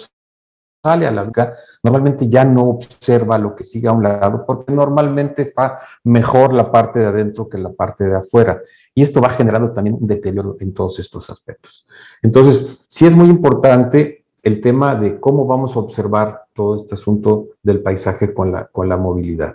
sale 0.83 1.07
a 1.09 1.11
la 1.11 1.25
lugar, 1.25 1.55
normalmente 1.83 2.29
ya 2.29 2.45
no 2.45 2.69
observa 2.69 3.37
lo 3.37 3.57
que 3.57 3.65
sigue 3.65 3.89
a 3.89 3.93
un 3.93 4.05
lado, 4.05 4.45
porque 4.47 4.73
normalmente 4.73 5.43
está 5.43 5.77
mejor 6.05 6.55
la 6.55 6.71
parte 6.71 7.01
de 7.01 7.07
adentro 7.07 7.49
que 7.49 7.59
la 7.59 7.73
parte 7.73 8.05
de 8.05 8.17
afuera. 8.17 8.61
Y 8.95 9.03
esto 9.03 9.21
va 9.21 9.31
generando 9.31 9.73
también 9.73 9.99
un 10.01 10.07
deterioro 10.07 10.57
en 10.61 10.73
todos 10.73 11.01
estos 11.01 11.29
aspectos. 11.31 11.85
Entonces, 12.23 12.85
sí 12.87 13.07
es 13.07 13.17
muy 13.17 13.29
importante 13.29 14.20
el 14.43 14.61
tema 14.61 14.97
de 14.97 15.21
cómo 15.21 15.47
vamos 15.47 15.77
a 15.77 15.81
observar 15.81 16.45
todo 16.55 16.77
este 16.77 16.95
asunto 16.95 17.49
del 17.63 17.83
paisaje 17.83 18.33
con 18.33 18.53
la, 18.53 18.67
con 18.67 18.89
la 18.89 18.97
movilidad. 18.97 19.55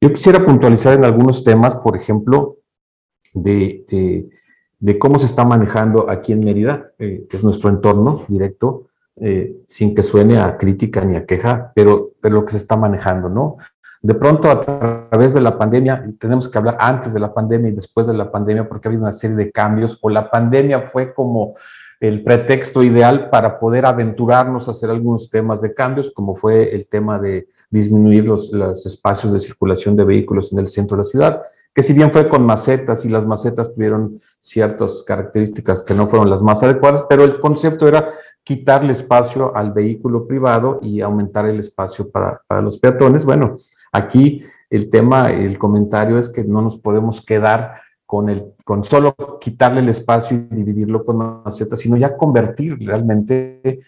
Yo 0.00 0.10
quisiera 0.10 0.44
puntualizar 0.44 0.94
en 0.94 1.04
algunos 1.04 1.42
temas, 1.44 1.76
por 1.76 1.96
ejemplo, 1.96 2.58
de, 3.32 4.28
cómo 4.98 5.18
se 5.18 5.26
está 5.26 5.44
manejando 5.44 6.10
aquí 6.10 6.32
en 6.32 6.44
Mérida, 6.44 6.92
eh, 6.98 7.26
que 7.28 7.36
es 7.36 7.44
nuestro 7.44 7.70
entorno 7.70 8.24
directo, 8.28 8.88
eh, 9.16 9.62
sin 9.66 9.94
que 9.94 10.02
suene 10.02 10.38
a 10.38 10.58
crítica 10.58 11.04
ni 11.04 11.16
a 11.16 11.24
queja, 11.24 11.72
pero, 11.74 12.12
pero 12.20 12.36
lo 12.36 12.44
que 12.44 12.52
se 12.52 12.58
está 12.58 12.76
manejando, 12.76 13.28
¿no? 13.28 13.56
De 14.02 14.14
pronto, 14.14 14.50
a 14.50 14.60
través 14.60 15.32
de 15.34 15.40
la 15.40 15.56
pandemia, 15.58 16.04
y 16.06 16.12
tenemos 16.12 16.48
que 16.48 16.58
hablar 16.58 16.76
antes 16.78 17.14
de 17.14 17.20
la 17.20 17.32
pandemia 17.32 17.70
y 17.70 17.74
después 17.74 18.06
de 18.06 18.14
la 18.14 18.30
pandemia, 18.30 18.68
porque 18.68 18.86
ha 18.86 18.90
habido 18.90 19.04
una 19.04 19.12
serie 19.12 19.36
de 19.36 19.50
cambios, 19.50 19.98
o 20.02 20.10
la 20.10 20.30
pandemia 20.30 20.82
fue 20.82 21.14
como 21.14 21.54
el 22.00 22.22
pretexto 22.22 22.82
ideal 22.82 23.30
para 23.30 23.58
poder 23.58 23.86
aventurarnos 23.86 24.68
a 24.68 24.72
hacer 24.72 24.90
algunos 24.90 25.30
temas 25.30 25.62
de 25.62 25.72
cambios, 25.72 26.10
como 26.10 26.34
fue 26.34 26.74
el 26.74 26.88
tema 26.88 27.18
de 27.18 27.48
disminuir 27.70 28.28
los, 28.28 28.52
espacios 28.84 29.32
de 29.32 29.38
circulación 29.38 29.96
de 29.96 30.04
vehículos 30.04 30.52
en 30.52 30.58
el 30.58 30.68
centro 30.68 30.96
de 30.96 31.00
la 31.00 31.04
ciudad, 31.04 31.42
que 31.72 31.82
si 31.82 31.92
bien 31.92 32.12
fue 32.12 32.28
con 32.28 32.44
macetas 32.44 33.04
y 33.04 33.08
las 33.08 33.26
macetas 33.26 33.72
tuvieron 33.72 34.20
ciertas 34.40 35.02
características 35.06 35.82
que 35.82 35.94
no 35.94 36.06
fueron 36.06 36.30
las 36.30 36.42
más 36.42 36.62
adecuadas, 36.62 37.04
pero 37.08 37.24
el 37.24 37.38
concepto 37.38 37.86
era 37.86 38.08
quitarle 38.44 38.92
espacio 38.92 39.54
al 39.56 39.72
vehículo 39.72 40.26
privado 40.26 40.78
y 40.82 41.00
aumentar 41.00 41.46
el 41.46 41.60
espacio 41.60 42.10
para, 42.10 42.40
para 42.46 42.62
los 42.62 42.78
peatones. 42.78 43.24
Bueno, 43.24 43.56
aquí 43.92 44.42
el 44.70 44.88
tema, 44.88 45.30
el 45.30 45.58
comentario 45.58 46.18
es 46.18 46.28
que 46.28 46.44
no 46.44 46.62
nos 46.62 46.76
podemos 46.76 47.24
quedar 47.24 47.85
con, 48.06 48.30
el, 48.30 48.54
con 48.64 48.84
solo 48.84 49.14
quitarle 49.40 49.80
el 49.80 49.88
espacio 49.88 50.36
y 50.36 50.54
dividirlo 50.54 51.04
con 51.04 51.42
macetas, 51.44 51.80
sino 51.80 51.96
ya 51.96 52.16
convertir 52.16 52.78
realmente 52.80 53.80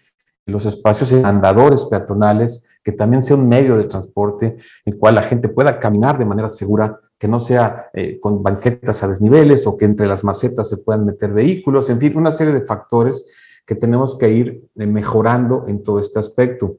los 0.49 0.67
espacios 0.67 1.13
en 1.13 1.25
andadores 1.25 1.85
peatonales, 1.85 2.65
que 2.83 2.93
también 2.93 3.23
sea 3.23 3.37
un 3.37 3.49
medio 3.49 3.77
de 3.77 3.85
transporte 3.85 4.47
en 4.85 4.93
el 4.93 4.99
cual 4.99 5.15
la 5.15 5.23
gente 5.23 5.49
pueda 5.49 5.79
caminar 5.79 6.19
de 6.19 6.25
manera 6.25 6.49
segura, 6.49 6.99
que 7.19 7.29
no 7.29 7.39
sea 7.39 7.91
eh, 7.93 8.19
con 8.19 8.43
banquetas 8.43 9.03
a 9.03 9.09
desniveles 9.09 9.67
o 9.67 9.77
que 9.77 9.85
entre 9.85 10.07
las 10.07 10.25
macetas 10.25 10.69
se 10.69 10.79
puedan 10.79 11.05
meter 11.05 11.33
vehículos, 11.33 11.91
en 11.91 12.01
fin, 12.01 12.17
una 12.17 12.33
serie 12.33 12.55
de 12.55 12.65
factores 12.65 13.61
que 13.67 13.75
tenemos 13.75 14.17
que 14.17 14.31
ir 14.31 14.65
eh, 14.77 14.87
mejorando 14.87 15.65
en 15.69 15.83
todo 15.83 16.01
este 16.01 16.19
aspecto. 16.19 16.79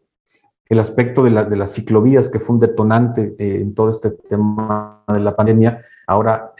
El 0.67 0.79
aspecto 0.79 1.24
de, 1.24 1.31
de 1.46 1.55
las 1.55 1.74
ciclovías, 1.74 2.29
que 2.29 2.39
fue 2.39 2.55
un 2.55 2.60
detonante 2.60 3.36
eh, 3.38 3.62
en 3.62 3.74
todo 3.74 3.89
este 3.89 4.12
tema 4.12 5.03
de 5.08 5.19
la 5.19 5.36
pandemia, 5.36 5.79
ahora 6.08 6.53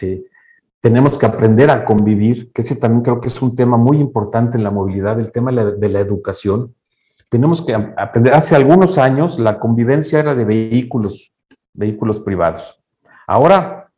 tenemos 0.82 1.18
que 1.18 1.26
aprender 1.26 1.70
a 1.70 1.84
convivir, 1.84 2.52
que 2.54 2.62
ese 2.62 2.76
también 2.76 3.04
creo 3.04 3.20
que 3.20 3.28
es 3.28 3.42
un 3.42 3.56
tema 3.56 3.78
muy 3.78 3.98
importante 3.98 4.58
en 4.58 4.64
la 4.64 4.72
movilidad, 4.72 5.20
el 5.20 5.32
tema 5.32 5.52
de 5.52 5.90
la, 5.90 6.00
educación. 6.00 6.74
Tenemos 7.30 7.62
que 7.62 7.74
aprender, 7.74 8.34
hace 8.34 8.56
algunos 8.56 8.98
años 8.98 9.40
la 9.40 9.60
convivencia 9.60 10.20
era 10.20 10.34
de 10.34 10.46
vehículos, 10.46 11.34
vehículos 11.74 12.20
privados. 12.22 12.82
Ahora 13.28 13.92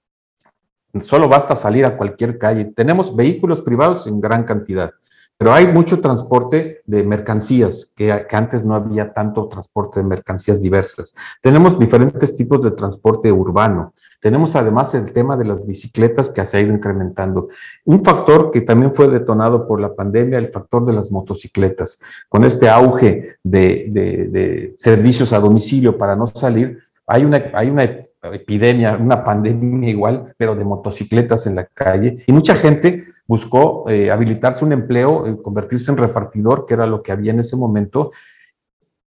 solo 1.00 1.30
basta 1.30 1.56
salir 1.56 1.86
a 1.86 1.96
cualquier 1.96 2.38
calle. 2.38 2.66
Tenemos 2.66 3.16
vehículos 3.16 3.62
privados 3.62 4.08
en 4.08 4.20
gran 4.20 4.44
cantidad, 4.44 4.92
pero 5.42 5.56
hay 5.56 5.66
mucho 5.66 6.00
transporte 6.00 6.84
de 6.86 7.04
mercancías, 7.04 7.92
que, 7.96 8.28
que, 8.30 8.36
antes 8.36 8.64
no 8.64 8.76
había 8.76 9.12
tanto 9.12 9.48
transporte 9.48 10.00
de 10.00 10.06
mercancías 10.06 10.62
diversas. 10.62 11.16
Tenemos 11.42 11.80
diferentes 11.80 12.36
tipos 12.36 12.62
de 12.62 12.70
transporte 12.70 13.32
urbano. 13.32 13.92
Tenemos 14.20 14.56
además 14.56 14.94
el 14.94 15.12
tema 15.12 15.36
de 15.36 15.46
las 15.46 15.66
bicicletas 15.66 16.30
que 16.30 16.46
se 16.46 16.58
ha 16.58 16.62
ido 16.62 16.76
incrementando. 16.76 17.48
Un 17.86 18.04
factor 18.04 18.52
que 18.52 18.62
también 18.62 18.94
fue 18.94 19.08
detonado 19.08 19.68
por 19.68 19.82
la 19.82 19.96
pandemia, 19.96 20.38
el 20.38 20.52
factor 20.52 20.86
de 20.86 20.94
las 20.94 21.12
motocicletas. 21.12 22.00
Con 22.30 22.44
este 22.44 22.70
auge 22.70 23.38
de, 23.42 23.88
de, 23.90 24.76
servicios 24.78 25.34
a 25.34 25.40
domicilio 25.40 25.98
para 25.98 26.16
no 26.16 26.28
salir, 26.28 26.84
hay 27.08 27.26
una, 27.26 27.46
hay 27.56 27.72
una 27.72 27.90
epidemia, 28.24 28.98
una 28.98 29.24
pandemia 29.24 29.90
igual, 29.90 30.34
pero 30.38 30.56
de 30.56 30.66
motocicletas 30.66 31.48
en 31.48 31.56
la 31.56 31.66
calle. 31.66 32.18
Y 32.28 32.34
mucha 32.34 32.56
gente 32.56 33.04
buscó 33.28 33.90
eh, 33.90 34.12
habilitarse 34.12 34.64
un 34.66 34.74
empleo, 34.74 35.26
eh, 35.26 35.42
convertirse 35.42 35.92
en 35.92 35.98
repartidor, 35.98 36.66
que 36.66 36.76
era 36.76 36.86
lo 36.86 37.02
que 37.02 37.12
había 37.12 37.32
en 37.32 37.40
ese 37.40 37.56
momento, 37.56 38.12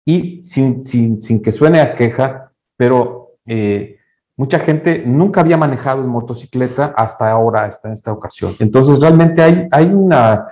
y 0.05 0.43
sin, 0.43 0.83
sin, 0.83 1.19
sin 1.19 1.41
que 1.41 1.51
suene 1.51 1.79
a 1.79 1.95
queja, 1.95 2.51
pero 2.75 3.35
eh, 3.45 3.97
mucha 4.35 4.59
gente 4.59 5.03
nunca 5.05 5.41
había 5.41 5.57
manejado 5.57 6.01
en 6.01 6.09
motocicleta 6.09 6.93
hasta 6.95 7.29
ahora, 7.29 7.65
hasta 7.65 7.89
en 7.89 7.93
esta 7.93 8.11
ocasión. 8.11 8.55
Entonces, 8.59 8.99
realmente 8.99 9.41
hay, 9.41 9.67
hay 9.71 9.85
una 9.85 10.45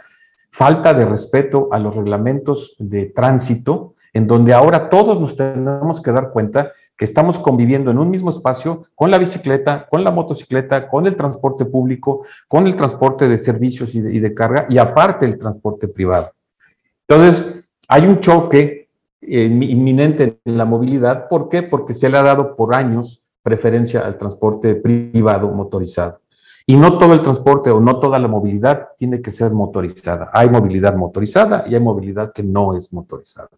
falta 0.49 0.93
de 0.93 1.05
respeto 1.05 1.69
a 1.71 1.79
los 1.79 1.95
reglamentos 1.95 2.75
de 2.79 3.07
tránsito, 3.07 3.95
en 4.13 4.27
donde 4.27 4.53
ahora 4.53 4.89
todos 4.89 5.19
nos 5.19 5.35
tenemos 5.35 6.01
que 6.01 6.11
dar 6.11 6.31
cuenta 6.31 6.71
que 6.97 7.05
estamos 7.05 7.39
conviviendo 7.39 7.91
en 7.91 7.99
un 7.99 8.09
mismo 8.09 8.29
espacio 8.29 8.85
con 8.95 9.11
la 9.11 9.17
bicicleta, 9.17 9.87
con 9.87 10.03
la 10.03 10.11
motocicleta, 10.11 10.87
con 10.87 11.05
el 11.07 11.15
transporte 11.15 11.65
público, 11.65 12.25
con 12.47 12.67
el 12.67 12.75
transporte 12.75 13.27
de 13.27 13.37
servicios 13.37 13.95
y 13.95 14.01
de, 14.01 14.33
carga 14.33 14.65
y 14.69 14.77
aparte 14.77 15.25
el 15.25 15.37
transporte 15.37 15.87
privado. 15.87 16.31
Entonces, 17.07 17.65
hay 17.87 18.05
un 18.07 18.19
choque 18.19 18.89
eh, 19.21 19.43
inminente 19.45 20.39
en 20.43 20.57
la 20.57 20.65
movilidad. 20.65 21.27
¿Por 21.27 21.49
qué? 21.49 21.63
Porque 21.63 21.93
se 21.93 22.09
le 22.09 22.17
ha 22.17 22.23
dado 22.23 22.55
por 22.55 22.73
años 22.73 23.21
preferencia 23.43 24.01
al 24.01 24.17
transporte 24.17 24.75
privado 24.75 25.49
motorizado. 25.51 26.21
Y 26.67 26.77
no 26.77 26.97
todo 26.97 27.13
el 27.13 27.21
transporte 27.21 27.69
o 27.69 27.79
no 27.79 27.99
toda 27.99 28.17
la 28.17 28.27
movilidad 28.27 28.87
tiene 28.97 29.21
que 29.21 29.31
ser 29.31 29.51
motorizada. 29.51 30.31
Hay 30.33 30.49
movilidad 30.49 30.95
motorizada 30.95 31.63
y 31.67 31.75
hay 31.75 31.79
movilidad 31.79 32.33
que 32.33 32.41
no 32.41 32.75
es 32.75 32.91
motorizada. 32.91 33.49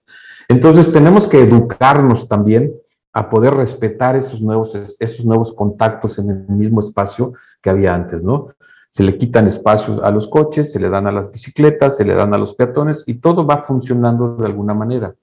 Entonces 0.49 0.91
tenemos 0.91 1.25
que 1.25 1.41
educarnos 1.41 2.27
también 2.27 2.73
a 3.17 3.31
poder 3.31 3.55
respetar 3.55 4.15
esos 4.15 4.43
nuevos, 4.43 4.75
esos 4.99 5.25
nuevos 5.25 5.51
contactos 5.51 6.19
en 6.19 6.29
el 6.29 6.47
mismo 6.49 6.81
espacio 6.81 7.33
que 7.63 7.71
había 7.71 7.95
antes, 7.95 8.23
¿no? 8.23 8.49
Se 8.91 9.01
le 9.01 9.17
quitan 9.17 9.47
espacios 9.47 9.99
a 10.03 10.11
los 10.11 10.27
coches, 10.27 10.71
se 10.71 10.79
le 10.79 10.87
dan 10.87 11.07
a 11.07 11.11
las 11.11 11.31
bicicletas, 11.31 11.97
se 11.97 12.05
le 12.05 12.13
dan 12.13 12.35
a 12.35 12.37
los 12.37 12.53
peatones 12.53 13.03
y 13.07 13.15
todo 13.15 13.43
va 13.43 13.63
funcionando 13.63 14.35
de 14.35 14.45
alguna 14.45 14.75
manera. 14.75 15.15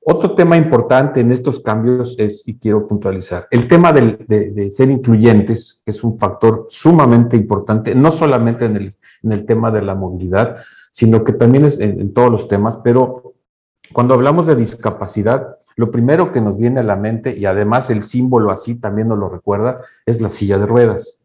Otro 0.00 0.34
tema 0.34 0.56
importante 0.56 1.20
en 1.20 1.30
estos 1.30 1.60
cambios 1.60 2.16
es, 2.18 2.48
y 2.48 2.58
quiero 2.58 2.88
puntualizar, 2.88 3.48
el 3.50 3.68
tema 3.68 3.92
de, 3.92 4.70
ser 4.70 4.88
incluyentes, 4.90 5.82
es 5.84 6.02
un 6.04 6.18
factor 6.18 6.64
sumamente 6.68 7.36
importante, 7.36 7.94
no 7.94 8.10
solamente 8.12 8.64
en 8.64 8.76
el, 8.76 8.94
en 9.22 9.32
el 9.32 9.44
tema 9.44 9.70
de 9.70 9.82
la 9.82 9.94
movilidad, 9.94 10.56
sino 10.90 11.22
que 11.22 11.34
también 11.34 11.66
es 11.66 11.78
en 11.80 12.14
todos 12.14 12.30
los 12.30 12.48
temas, 12.48 12.78
pero 12.78 13.33
cuando 13.92 14.14
hablamos 14.14 14.46
de 14.46 14.56
discapacidad, 14.56 15.58
lo 15.76 15.90
primero 15.90 16.32
que 16.32 16.40
nos 16.40 16.58
viene 16.58 16.80
a 16.80 16.84
la 16.84 16.96
mente, 16.96 17.36
y 17.36 17.46
además 17.46 17.90
el 17.90 18.02
símbolo 18.02 18.50
así 18.50 18.76
también 18.76 19.08
nos 19.08 19.18
lo 19.18 19.28
recuerda, 19.28 19.78
es 20.06 20.20
la 20.20 20.28
silla 20.28 20.58
de 20.58 20.66
ruedas. 20.66 21.20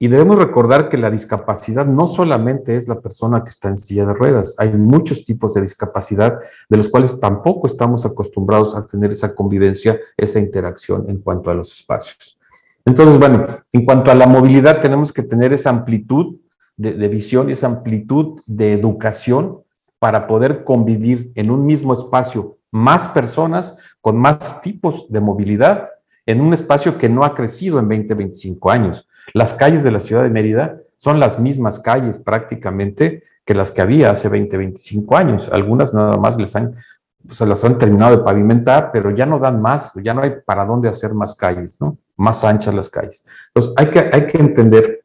Y 0.00 0.06
debemos 0.06 0.38
recordar 0.38 0.88
que 0.88 0.96
la 0.96 1.10
discapacidad 1.10 1.84
no 1.84 2.06
solamente 2.06 2.76
es 2.76 2.86
la 2.86 3.00
persona 3.00 3.42
que 3.42 3.50
está 3.50 3.68
en 3.68 3.78
silla 3.78 4.06
de 4.06 4.14
ruedas, 4.14 4.54
hay 4.58 4.72
muchos 4.72 5.24
tipos 5.24 5.54
de 5.54 5.62
discapacidad 5.62 6.38
de 6.68 6.76
los 6.76 6.88
cuales 6.88 7.18
tampoco 7.18 7.66
estamos 7.66 8.06
acostumbrados 8.06 8.76
a 8.76 8.86
tener 8.86 9.10
esa 9.10 9.34
convivencia, 9.34 9.98
esa 10.16 10.38
interacción 10.38 11.06
en 11.10 11.18
cuanto 11.18 11.50
a 11.50 11.54
los 11.54 11.72
espacios. 11.72 12.38
Entonces, 12.84 13.18
bueno, 13.18 13.44
en 13.72 13.84
cuanto 13.84 14.10
a 14.12 14.14
la 14.14 14.26
movilidad, 14.26 14.80
tenemos 14.80 15.12
que 15.12 15.22
tener 15.22 15.52
esa 15.52 15.70
amplitud 15.70 16.36
de, 16.76 17.08
visión 17.08 17.50
y 17.50 17.52
esa 17.52 17.66
amplitud 17.66 18.40
de 18.46 18.72
educación 18.72 19.62
para 19.98 20.26
poder 20.26 20.64
convivir 20.64 21.32
en 21.34 21.50
un 21.50 21.66
mismo 21.66 21.92
espacio 21.92 22.58
más 22.70 23.08
personas 23.08 23.76
con 24.00 24.16
más 24.18 24.60
tipos 24.60 25.10
de 25.10 25.20
movilidad 25.20 25.88
en 26.28 26.42
un 26.42 26.52
espacio 26.52 26.98
que 26.98 27.08
no 27.08 27.24
ha 27.24 27.34
crecido 27.34 27.78
en 27.78 27.88
20, 27.88 28.12
25 28.12 28.70
años. 28.70 29.08
Las 29.32 29.54
calles 29.54 29.82
de 29.82 29.90
la 29.90 29.98
ciudad 29.98 30.22
de 30.22 30.28
Mérida 30.28 30.78
son 30.98 31.18
las 31.18 31.40
mismas 31.40 31.78
calles 31.78 32.18
prácticamente 32.18 33.22
que 33.46 33.54
las 33.54 33.72
que 33.72 33.80
había 33.80 34.10
hace 34.10 34.28
20, 34.28 34.58
25 34.58 35.16
años. 35.16 35.48
Algunas 35.50 35.94
nada 35.94 36.18
más 36.18 36.38
les 36.38 36.54
han, 36.54 36.74
se 37.30 37.46
las 37.46 37.64
han 37.64 37.78
terminado 37.78 38.14
de 38.14 38.22
pavimentar, 38.22 38.90
pero 38.92 39.10
ya 39.10 39.24
no 39.24 39.38
dan 39.38 39.62
más, 39.62 39.94
ya 40.02 40.12
no 40.12 40.20
hay 40.20 40.34
para 40.44 40.66
dónde 40.66 40.90
hacer 40.90 41.14
más 41.14 41.34
calles, 41.34 41.80
¿no? 41.80 41.96
Más 42.18 42.44
anchas 42.44 42.74
las 42.74 42.90
calles. 42.90 43.24
Entonces, 43.48 43.72
hay 43.78 43.86
que, 43.88 44.10
hay 44.12 44.26
que 44.26 44.36
entender, 44.36 45.00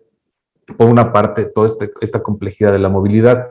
por 0.75 0.89
una 0.89 1.13
parte, 1.13 1.45
toda 1.45 1.67
este, 1.67 1.89
esta 2.01 2.21
complejidad 2.21 2.73
de 2.73 2.79
la 2.79 2.89
movilidad. 2.89 3.47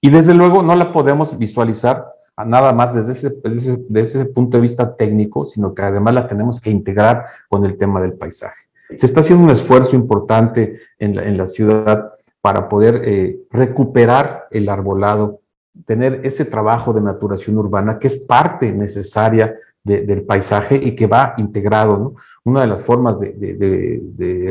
Y 0.00 0.10
desde 0.10 0.34
luego 0.34 0.62
no 0.62 0.74
la 0.74 0.92
podemos 0.92 1.38
visualizar 1.38 2.06
nada 2.44 2.72
más 2.72 2.94
desde 2.94 3.12
ese, 3.12 3.40
desde 3.42 4.00
ese, 4.00 4.24
punto 4.26 4.58
de 4.58 4.62
vista 4.62 4.94
técnico, 4.94 5.44
sino 5.44 5.74
que 5.74 5.82
además 5.82 6.14
la 6.14 6.26
tenemos 6.26 6.60
que 6.60 6.70
integrar 6.70 7.24
con 7.48 7.64
el 7.64 7.76
tema 7.76 8.00
del 8.00 8.14
paisaje. 8.14 8.68
Se 8.94 9.06
está 9.06 9.20
haciendo 9.20 9.44
un 9.44 9.50
esfuerzo 9.50 9.96
importante 9.96 10.78
en 10.98 11.16
la, 11.16 11.24
en 11.24 11.36
la 11.36 11.46
ciudad 11.46 12.12
para 12.40 12.68
poder 12.68 13.02
eh, 13.04 13.40
recuperar 13.50 14.46
el 14.50 14.68
arbolado, 14.68 15.40
tener 15.84 16.20
ese 16.24 16.44
trabajo 16.44 16.92
de 16.92 17.00
naturación 17.00 17.58
urbana 17.58 17.98
que 17.98 18.06
es 18.06 18.16
parte 18.16 18.72
necesaria 18.72 19.54
del 19.86 20.24
paisaje 20.24 20.80
y 20.82 20.94
que 20.94 21.06
va 21.06 21.34
integrado. 21.38 22.14
Una 22.44 22.62
de 22.62 22.66
las 22.66 22.82
formas 22.84 23.20
del 23.20 23.38
de, 23.38 24.00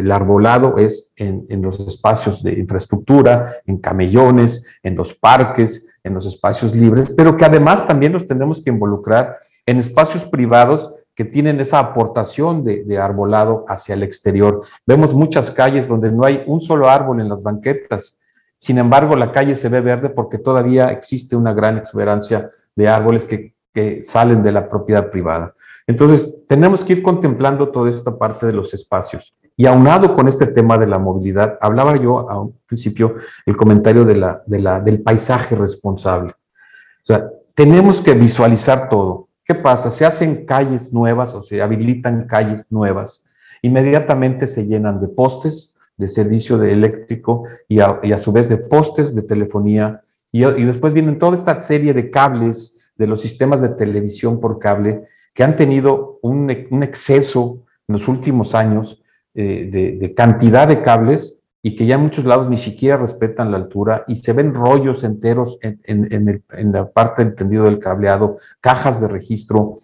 de, 0.02 0.14
arbolado 0.14 0.78
es 0.78 1.12
en, 1.18 1.46
en, 1.50 1.62
los 1.62 1.80
espacios 1.82 2.42
de 2.42 2.54
infraestructura, 2.54 3.46
en 3.66 3.78
camellones, 3.78 4.66
en 4.82 4.96
los 4.96 5.14
parques, 5.14 5.88
en 6.04 6.14
los 6.14 6.26
espacios 6.26 6.74
libres, 6.76 7.14
pero 7.16 7.36
que 7.36 7.46
además 7.46 7.86
también 7.86 8.14
los 8.14 8.26
tenemos 8.26 8.64
que 8.64 8.70
involucrar 8.70 9.38
en 9.66 9.80
espacios 9.80 10.26
privados 10.26 10.94
que 11.16 11.26
tienen 11.26 11.60
esa 11.60 11.80
aportación 11.80 12.64
de, 12.64 12.98
arbolado 12.98 13.66
hacia 13.68 13.96
el 13.96 14.04
exterior. 14.04 14.62
Vemos 14.86 15.14
muchas 15.14 15.50
calles 15.50 15.88
donde 15.88 16.12
no 16.12 16.26
hay 16.26 16.44
un 16.46 16.60
solo 16.62 16.90
árbol 16.90 17.22
en 17.22 17.30
las 17.30 17.42
banquetas. 17.42 18.20
Sin 18.58 18.78
embargo, 18.78 19.16
la 19.16 19.32
calle 19.32 19.56
se 19.56 19.70
ve 19.70 19.82
verde 19.82 20.10
porque 20.10 20.38
todavía 20.38 20.92
existe 20.92 21.36
una 21.36 21.54
gran 21.54 21.78
exuberancia 21.78 22.50
de 22.76 22.88
árboles 22.88 23.26
que, 23.26 23.55
que 23.76 24.06
salen 24.06 24.42
de 24.42 24.54
la 24.54 24.70
propiedad 24.70 25.12
privada. 25.12 25.54
Entonces, 25.86 26.38
tenemos 26.48 26.84
que 26.84 26.94
ir 26.94 27.04
contemplando 27.04 27.70
toda 27.70 27.90
esta 27.90 28.18
parte 28.18 28.46
de 28.48 28.54
los 28.54 28.74
espacios. 28.74 29.38
Y 29.58 29.66
aunado 29.66 30.16
con 30.16 30.28
este 30.28 30.48
tema 30.48 30.78
de 30.78 30.88
la 30.88 30.98
movilidad, 30.98 31.58
hablaba 31.62 31.96
yo 31.98 32.30
a 32.30 32.42
un 32.42 32.58
principio 32.66 33.16
el 33.46 33.56
comentario 33.56 34.06
de 34.06 34.16
la, 34.16 34.42
de 34.46 34.60
la, 34.60 34.80
del 34.80 35.02
paisaje 35.02 35.56
responsable. 35.56 36.32
O 36.32 37.06
sea, 37.06 37.30
tenemos 37.54 38.02
que 38.02 38.14
visualizar 38.14 38.90
todo. 38.90 39.28
¿Qué 39.44 39.54
pasa? 39.54 39.92
Se 39.92 40.06
hacen 40.06 40.46
calles 40.46 40.94
nuevas 40.94 41.34
o 41.34 41.44
se 41.44 41.62
habilitan 41.62 42.26
calles 42.28 42.72
nuevas. 42.72 43.26
Inmediatamente 43.62 44.48
se 44.48 44.66
llenan 44.66 45.00
de 45.00 45.10
postes 45.10 45.76
de 45.98 46.08
servicio 46.08 46.58
de 46.58 46.72
eléctrico 46.72 47.44
y 47.68 47.80
a, 47.80 48.00
y 48.04 48.12
a 48.12 48.18
su 48.18 48.32
vez 48.32 48.50
de 48.50 48.58
postes 48.58 49.14
de 49.14 49.22
telefonía. 49.22 50.02
Y, 50.32 50.44
y 50.46 50.66
después 50.66 50.94
vienen 50.94 51.20
toda 51.20 51.36
esta 51.36 51.60
serie 51.60 51.94
de 51.94 52.10
cables 52.10 52.85
de 52.98 53.08
los 53.08 53.22
sistemas 53.22 53.62
de 53.62 53.70
televisión 53.70 54.40
por 54.40 54.60
cable 54.60 55.04
que 55.34 55.44
han 55.44 55.56
tenido 55.56 56.20
un, 56.22 56.52
un 56.72 56.84
exceso 56.84 57.66
en 57.88 57.94
los 57.94 58.08
últimos 58.08 58.56
años 58.56 59.04
eh, 59.34 59.70
de, 60.00 60.14
cantidad 60.14 60.66
de 60.68 60.82
cables 60.82 61.44
y 61.62 61.76
que 61.76 61.86
ya 61.86 61.96
en 61.96 62.02
muchos 62.02 62.24
lados 62.24 62.50
ni 62.50 62.58
siquiera 62.58 62.96
respetan 62.96 63.52
la 63.52 63.58
altura 63.58 64.06
y 64.08 64.16
se 64.16 64.32
ven 64.32 64.54
rollos 64.54 65.04
enteros 65.04 65.60
en, 65.62 65.82
en, 65.84 66.72
la 66.72 66.90
parte 66.90 67.22
entendido 67.22 67.66
del 67.66 67.80
cableado, 67.80 68.38
cajas 68.62 69.02
de 69.02 69.10
registro, 69.10 69.80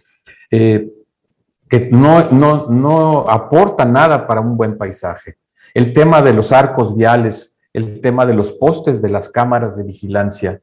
eh, 0.51 0.89
que 1.67 1.89
no, 1.91 2.31
no, 2.31 2.67
no 2.67 3.25
aportan 3.27 3.91
nada 3.91 4.25
para 4.25 4.39
un 4.39 4.55
buen 4.55 4.77
paisaje. 4.77 5.37
El 5.73 5.91
tema 5.91 6.21
de 6.21 6.33
los 6.33 6.53
arcos 6.53 6.95
viales, 6.95 7.57
el 7.73 7.99
tema 7.99 8.25
de 8.25 8.35
los 8.35 8.53
postes 8.53 9.01
de 9.01 9.09
las 9.09 9.27
cámaras 9.27 9.75
de 9.75 9.83
vigilancia, 9.83 10.61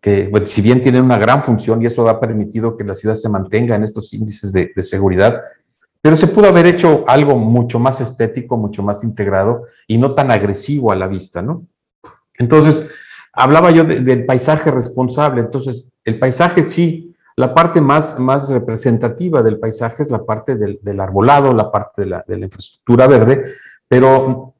que 0.00 0.30
si 0.44 0.62
bien 0.62 0.80
tienen 0.80 1.04
una 1.04 1.18
gran 1.18 1.42
función 1.42 1.82
y 1.82 1.86
eso 1.86 2.08
ha 2.08 2.20
permitido 2.20 2.76
que 2.76 2.84
la 2.84 2.94
ciudad 2.94 3.14
se 3.14 3.28
mantenga 3.28 3.74
en 3.74 3.82
estos 3.82 4.12
índices 4.14 4.52
de, 4.52 4.72
seguridad, 4.82 5.40
pero 6.00 6.16
se 6.16 6.28
pudo 6.28 6.46
haber 6.46 6.66
hecho 6.66 7.04
algo 7.08 7.36
mucho 7.36 7.78
más 7.78 8.00
estético, 8.00 8.56
mucho 8.56 8.82
más 8.82 9.02
integrado 9.02 9.64
y 9.86 9.98
no 9.98 10.14
tan 10.14 10.30
agresivo 10.30 10.92
a 10.92 10.96
la 10.96 11.08
vista, 11.08 11.42
¿no? 11.42 11.66
Entonces, 12.38 12.88
hablaba 13.32 13.72
yo 13.72 13.82
del 13.82 14.24
paisaje 14.24 14.70
responsable. 14.70 15.40
Entonces, 15.40 15.90
el 16.04 16.20
paisaje 16.20 16.62
sí, 16.62 17.16
la 17.34 17.52
parte 17.52 17.80
más, 17.80 18.20
más 18.20 18.48
representativa 18.48 19.42
del 19.42 19.58
paisaje 19.58 20.04
es 20.04 20.10
la 20.10 20.24
parte 20.24 20.54
del, 20.54 21.00
arbolado, 21.00 21.52
la 21.52 21.72
parte 21.72 22.02
de 22.02 22.38
la 22.38 22.44
infraestructura 22.44 23.08
verde, 23.08 23.42
pero 23.88 24.54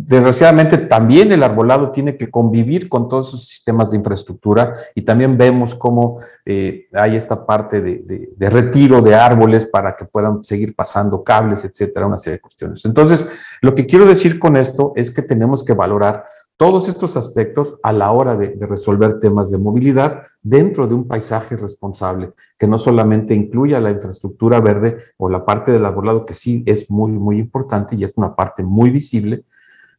Desgraciadamente 0.00 0.78
también 0.78 1.32
el 1.32 1.42
arbolado 1.42 1.90
tiene 1.90 2.16
que 2.16 2.30
convivir 2.30 2.88
con 2.88 3.08
todos 3.08 3.28
esos 3.28 3.48
sistemas 3.48 3.90
de 3.90 3.96
infraestructura 3.96 4.72
y 4.94 5.02
también 5.02 5.36
vemos 5.36 5.74
cómo 5.74 6.20
eh, 6.46 6.86
hay 6.92 7.16
esta 7.16 7.44
parte 7.44 7.80
de, 7.80 8.28
de, 8.36 8.50
retiro 8.50 9.02
de 9.02 9.16
árboles 9.16 9.66
para 9.66 9.96
que 9.96 10.04
puedan 10.04 10.44
seguir 10.44 10.76
pasando 10.76 11.24
cables, 11.24 11.64
etcétera, 11.64 12.06
una 12.06 12.16
serie 12.16 12.36
de 12.36 12.42
cuestiones. 12.42 12.84
Entonces, 12.84 13.28
lo 13.60 13.74
que 13.74 13.86
quiero 13.86 14.06
decir 14.06 14.38
con 14.38 14.56
esto 14.56 14.92
es 14.94 15.10
que 15.10 15.22
tenemos 15.22 15.64
que 15.64 15.74
valorar 15.74 16.26
todos 16.56 16.88
estos 16.88 17.16
aspectos 17.16 17.78
a 17.82 17.92
la 17.92 18.12
hora 18.12 18.36
de, 18.36 18.56
resolver 18.68 19.20
temas 19.20 19.50
de 19.50 19.58
movilidad 19.58 20.22
dentro 20.42 20.86
de 20.86 20.94
un 20.94 21.06
paisaje 21.06 21.56
responsable, 21.56 22.32
que 22.56 22.66
no 22.66 22.78
solamente 22.78 23.34
incluya 23.34 23.80
la 23.80 23.90
infraestructura 23.92 24.60
verde 24.60 24.96
o 25.16 25.28
la 25.28 25.44
parte 25.44 25.70
del 25.72 25.86
arbolado, 25.86 26.26
que 26.26 26.34
sí 26.34 26.64
es 26.66 26.90
muy, 26.90 27.12
muy 27.12 27.38
importante 27.38 27.96
y 27.96 28.04
es 28.04 28.16
una 28.16 28.34
parte 28.34 28.64
muy 28.64 28.90
visible, 28.90 29.44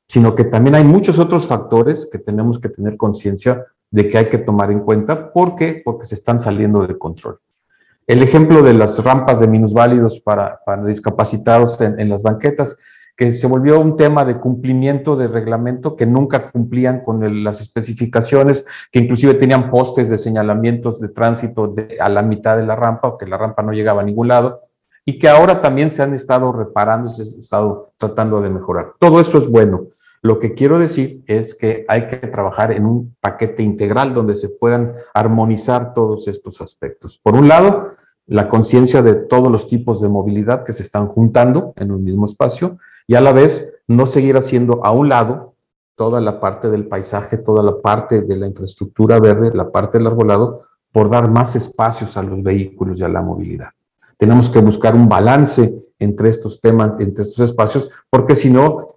sino 0.09 0.35
que 0.35 0.43
también 0.43 0.75
hay 0.75 0.83
muchos 0.83 1.19
otros 1.19 1.47
factores 1.47 2.09
que 2.11 2.17
tenemos 2.17 2.59
que 2.59 2.67
tener 2.67 2.97
conciencia 2.97 3.65
de 3.91 4.09
que 4.09 4.17
hay 4.17 4.25
que 4.25 4.39
tomar 4.39 4.71
en 4.71 4.81
cuenta. 4.81 5.31
¿Por 5.31 5.55
qué? 5.55 5.81
Porque 5.85 6.05
se 6.05 6.15
están 6.15 6.39
saliendo 6.39 6.85
de 6.85 6.97
control. 6.97 7.39
El 8.07 8.23
ejemplo 8.23 8.63
de 8.63 8.73
las 8.73 9.03
rampas 9.03 9.39
de 9.39 9.47
minusválidos 9.47 10.19
para, 10.19 10.59
para 10.65 10.83
discapacitados 10.83 11.79
en 11.79 12.09
las 12.09 12.23
banquetas, 12.23 12.79
que 13.15 13.31
se 13.31 13.47
volvió 13.47 13.79
un 13.81 13.97
tema 13.97 14.25
de 14.25 14.39
cumplimiento 14.39 15.15
de 15.15 15.27
reglamento, 15.27 15.95
que 15.95 16.05
nunca 16.05 16.49
cumplían 16.51 17.01
con 17.01 17.43
las 17.43 17.61
especificaciones, 17.61 18.65
que 18.91 18.99
inclusive 18.99 19.35
tenían 19.35 19.69
postes 19.69 20.09
de 20.09 20.17
señalamientos 20.17 20.99
de 21.01 21.09
tránsito 21.09 21.75
a 21.99 22.09
la 22.09 22.23
mitad 22.23 22.57
de 22.57 22.65
la 22.65 22.75
rampa, 22.75 23.15
que 23.19 23.27
la 23.27 23.37
rampa 23.37 23.61
no 23.61 23.73
llegaba 23.73 24.01
a 24.01 24.05
ningún 24.05 24.29
lado, 24.29 24.61
y 25.05 25.17
que 25.17 25.29
ahora 25.29 25.61
también 25.61 25.91
se 25.91 26.03
han 26.03 26.13
estado 26.13 26.51
reparando 26.51 27.09
y 27.09 27.13
se 27.13 27.23
han 27.23 27.39
estado 27.39 27.87
tratando 27.97 28.41
de 28.41 28.49
mejorar. 28.49 28.93
Todo 28.99 29.19
eso 29.19 29.37
es 29.37 29.49
bueno. 29.49 29.87
Lo 30.21 30.37
que 30.37 30.53
quiero 30.53 30.79
decir 30.79 31.23
es 31.27 31.55
que 31.55 31.85
hay 31.87 32.07
que 32.07 32.17
trabajar 32.17 32.71
en 32.71 32.85
un 32.85 33.15
paquete 33.21 33.63
integral 33.63 34.13
donde 34.13 34.35
se 34.35 34.49
puedan 34.49 34.93
armonizar 35.13 35.93
todos 35.93 36.27
estos 36.27 36.59
aspectos. 36.61 37.19
Por 37.23 37.35
un 37.35 37.47
lado, 37.47 37.91
la 38.27 38.49
conciencia 38.49 39.01
de 39.01 39.15
todos 39.15 39.51
los 39.51 39.67
tipos 39.67 40.01
de 40.01 40.09
movilidad 40.09 40.63
que 40.63 40.73
se 40.73 40.83
están 40.83 41.07
juntando 41.07 41.73
en 41.77 41.91
un 41.91 42.03
mismo 42.03 42.25
espacio 42.25 42.77
y 43.07 43.15
a 43.15 43.21
la 43.21 43.31
vez 43.31 43.75
no 43.87 44.05
seguir 44.05 44.37
haciendo 44.37 44.85
a 44.85 44.91
un 44.91 45.09
lado 45.09 45.55
toda 45.95 46.21
la 46.21 46.39
parte 46.39 46.69
del 46.69 46.87
paisaje, 46.87 47.37
toda 47.37 47.63
la 47.63 47.81
parte 47.81 48.21
de 48.21 48.37
la 48.37 48.47
infraestructura 48.47 49.19
verde, 49.19 49.51
la 49.53 49.71
parte 49.71 49.97
del 49.97 50.07
arbolado, 50.07 50.61
por 50.91 51.09
dar 51.09 51.29
más 51.29 51.55
espacios 51.55 52.17
a 52.17 52.23
los 52.23 52.43
vehículos 52.43 52.99
y 52.99 53.03
a 53.03 53.09
la 53.09 53.21
movilidad. 53.21 53.69
Tenemos 54.19 54.49
que 54.49 54.59
buscar 54.59 54.95
un 54.95 55.07
balance 55.07 55.81
entre 55.97 56.27
estos 56.27 56.59
temas, 56.59 56.97
entre 56.99 57.23
estos 57.23 57.39
espacios, 57.39 57.89
porque 58.09 58.35
si 58.35 58.49
no, 58.49 58.95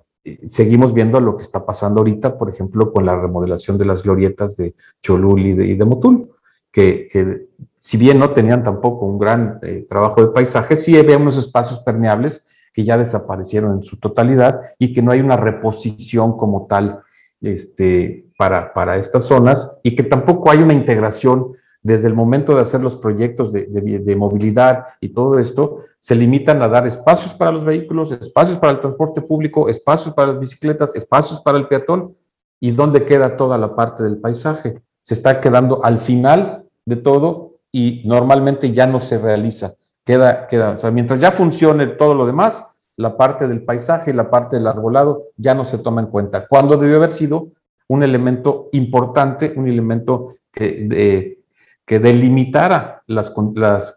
seguimos 0.48 0.92
viendo 0.92 1.20
lo 1.20 1.36
que 1.36 1.44
está 1.44 1.64
pasando 1.64 2.00
ahorita, 2.00 2.36
por 2.36 2.50
ejemplo, 2.50 2.92
con 2.92 3.06
la 3.06 3.16
remodelación 3.16 3.78
de 3.78 3.84
las 3.84 4.02
glorietas 4.02 4.56
de 4.56 4.74
Cholul 5.00 5.46
y 5.46 5.76
de, 5.76 5.84
Motul, 5.84 6.28
que, 6.72 7.06
que 7.08 7.46
si 7.78 7.96
bien 7.96 8.18
no 8.18 8.32
tenían 8.32 8.64
tampoco 8.64 9.06
un 9.06 9.16
gran 9.16 9.60
eh, 9.62 9.86
trabajo 9.88 10.20
de 10.20 10.32
paisaje, 10.32 10.76
sí 10.76 10.96
había 10.96 11.18
unos 11.18 11.38
espacios 11.38 11.78
permeables 11.80 12.48
que 12.72 12.82
ya 12.82 12.98
desaparecieron 12.98 13.74
en 13.74 13.82
su 13.84 13.98
totalidad 13.98 14.60
y 14.76 14.92
que 14.92 15.02
no 15.02 15.12
hay 15.12 15.20
una 15.20 15.36
reposición 15.36 16.36
como 16.36 16.66
tal 16.66 17.00
este, 17.40 18.26
para, 18.36 18.72
para 18.72 18.96
estas 18.96 19.24
zonas 19.24 19.78
y 19.84 19.94
que 19.94 20.02
tampoco 20.02 20.50
hay 20.50 20.58
una 20.58 20.74
integración 20.74 21.52
desde 21.82 22.08
el 22.08 22.14
momento 22.14 22.54
de 22.54 22.62
hacer 22.62 22.80
los 22.80 22.96
proyectos 22.96 23.52
de, 23.52 23.66
de, 23.66 24.16
movilidad 24.16 24.84
y 25.00 25.08
todo 25.08 25.38
esto, 25.38 25.78
se 25.98 26.14
limitan 26.14 26.62
a 26.62 26.68
dar 26.68 26.86
espacios 26.86 27.34
para 27.34 27.50
los 27.50 27.64
vehículos, 27.64 28.12
espacios 28.12 28.56
para 28.58 28.72
el 28.72 28.80
transporte 28.80 29.20
público, 29.20 29.68
espacios 29.68 30.14
para 30.14 30.32
las 30.32 30.40
bicicletas, 30.40 30.94
espacios 30.94 31.40
para 31.40 31.58
el 31.58 31.66
peatón, 31.66 32.12
y 32.60 32.70
dónde 32.70 33.04
queda 33.04 33.36
toda 33.36 33.58
la 33.58 33.74
parte 33.74 34.04
del 34.04 34.18
paisaje. 34.18 34.80
Se 35.02 35.14
está 35.14 35.40
quedando 35.40 35.84
al 35.84 35.98
final 35.98 36.64
de 36.86 36.94
todo 36.94 37.56
y 37.72 38.02
normalmente 38.04 38.70
ya 38.70 38.86
no 38.86 39.00
se 39.00 39.18
realiza. 39.18 39.74
Queda, 40.04 40.46
queda, 40.46 40.70
o 40.70 40.78
sea, 40.78 40.92
mientras 40.92 41.18
ya 41.18 41.32
funcione 41.32 41.88
todo 41.88 42.14
lo 42.14 42.24
demás, 42.24 42.64
la 42.96 43.16
parte 43.16 43.48
del 43.48 43.64
paisaje 43.64 44.12
y 44.12 44.14
la 44.14 44.30
parte 44.30 44.56
del 44.56 44.68
arbolado 44.68 45.24
ya 45.36 45.54
no 45.54 45.64
se 45.64 45.78
toma 45.78 46.02
en 46.02 46.06
cuenta, 46.08 46.46
cuando 46.46 46.76
debió 46.76 46.96
haber 46.96 47.10
sido 47.10 47.48
un 47.88 48.04
elemento 48.04 48.68
importante, 48.72 49.52
un 49.56 49.66
elemento 49.66 50.34
que, 50.52 51.41
que 51.86 51.98
delimitara 51.98 53.02
las, 53.06 53.32
las, 53.54 53.94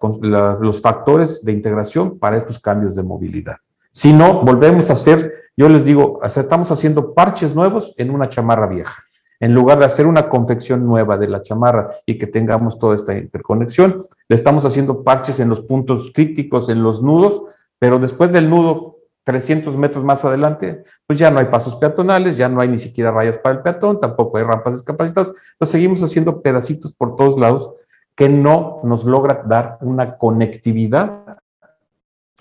los 0.60 0.82
factores 0.82 1.44
de 1.46 1.52
integración 1.52 2.18
para 2.20 2.38
estos 2.38 2.60
cambios 2.60 2.96
de 2.96 3.04
movilidad. 3.04 3.58
Si 3.92 4.12
no, 4.12 4.44
volvemos 4.44 4.90
a 4.90 4.94
hacer, 4.94 5.34
yo 5.56 5.70
les 5.70 5.86
digo, 5.86 6.20
estamos 6.24 6.72
haciendo 6.72 7.14
parches 7.14 7.56
nuevos 7.56 7.94
en 7.98 8.12
una 8.12 8.28
chamarra 8.28 8.68
vieja. 8.68 9.04
En 9.40 9.54
lugar 9.54 9.80
de 9.80 9.86
hacer 9.86 10.08
una 10.08 10.30
confección 10.30 10.86
nueva 10.86 11.18
de 11.18 11.28
la 11.28 11.42
chamarra 11.42 11.90
y 12.06 12.18
que 12.18 12.28
tengamos 12.28 12.80
toda 12.80 12.96
esta 12.96 13.18
interconexión, 13.18 14.08
le 14.28 14.36
estamos 14.36 14.66
haciendo 14.66 15.04
parches 15.04 15.40
en 15.40 15.50
los 15.50 15.62
puntos 15.62 16.12
críticos, 16.14 16.70
en 16.70 16.82
los 16.82 17.02
nudos, 17.02 17.44
pero 17.80 18.00
después 18.00 18.32
del 18.32 18.50
nudo, 18.50 18.95
300 19.26 19.76
metros 19.76 20.04
más 20.04 20.24
adelante, 20.24 20.84
pues 21.08 21.18
ya 21.18 21.32
no 21.32 21.40
hay 21.40 21.46
pasos 21.46 21.76
peatonales, 21.76 22.38
ya 22.38 22.48
no 22.48 22.62
hay 22.62 22.70
ni 22.70 22.80
siquiera 22.80 23.12
rayas 23.12 23.40
para 23.40 23.56
el 23.56 23.62
peatón, 23.64 24.00
tampoco 24.00 24.38
hay 24.38 24.44
rampas 24.44 24.76
discapacitadas. 24.76 25.30
Entonces 25.30 25.72
seguimos 25.72 26.02
haciendo 26.04 26.42
pedacitos 26.42 26.94
por 26.94 27.16
todos 27.16 27.40
lados 27.40 27.74
que 28.16 28.30
no 28.30 28.80
nos 28.84 29.04
logra 29.04 29.44
dar 29.46 29.80
una 29.82 30.18
conectividad 30.18 31.40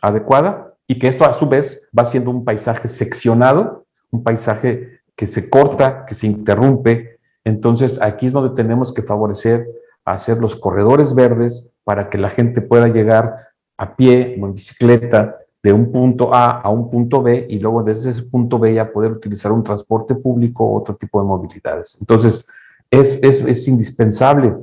adecuada 0.03 0.75
y 0.87 0.99
que 0.99 1.09
esto 1.09 1.25
a 1.25 1.33
su 1.33 1.49
vez 1.49 1.89
va 1.99 2.05
siendo 2.05 2.31
un 2.31 2.45
paisaje 2.45 2.87
seccionado, 2.87 3.87
un 4.11 4.23
paisaje 4.23 5.01
que 5.17 5.27
se 5.27 5.49
corta, 5.49 6.05
que 6.05 6.15
se 6.15 6.27
interrumpe. 6.27 7.19
Entonces 7.45 8.01
aquí 8.01 8.27
es 8.27 8.35
donde 8.35 8.55
tenemos 8.55 8.93
que 8.93 9.03
favorecer 9.03 9.67
hacer 10.05 10.37
los 10.37 10.55
corredores 10.55 11.15
verdes 11.15 11.71
para 11.83 12.11
que 12.11 12.19
la 12.19 12.29
gente 12.29 12.61
pueda 12.61 12.89
llegar 12.89 13.39
a 13.79 13.97
pie 13.97 14.39
o 14.39 14.47
en 14.47 14.53
bicicleta 14.53 15.39
de 15.65 15.73
un 15.73 15.91
punto 15.91 16.35
A 16.35 16.61
a 16.61 16.69
un 16.69 16.91
punto 16.91 17.23
B 17.23 17.47
y 17.49 17.59
luego 17.59 17.83
desde 17.83 18.11
ese 18.11 18.23
punto 18.25 18.59
B 18.59 18.75
ya 18.75 18.93
poder 18.93 19.13
utilizar 19.13 19.51
un 19.51 19.63
transporte 19.63 20.15
público 20.15 20.63
o 20.63 20.79
otro 20.79 20.95
tipo 20.95 21.23
de 21.23 21.27
movilidades. 21.27 21.97
Entonces, 22.01 22.47
es, 22.91 23.19
es, 23.23 23.41
es 23.41 23.67
indispensable 23.67 24.55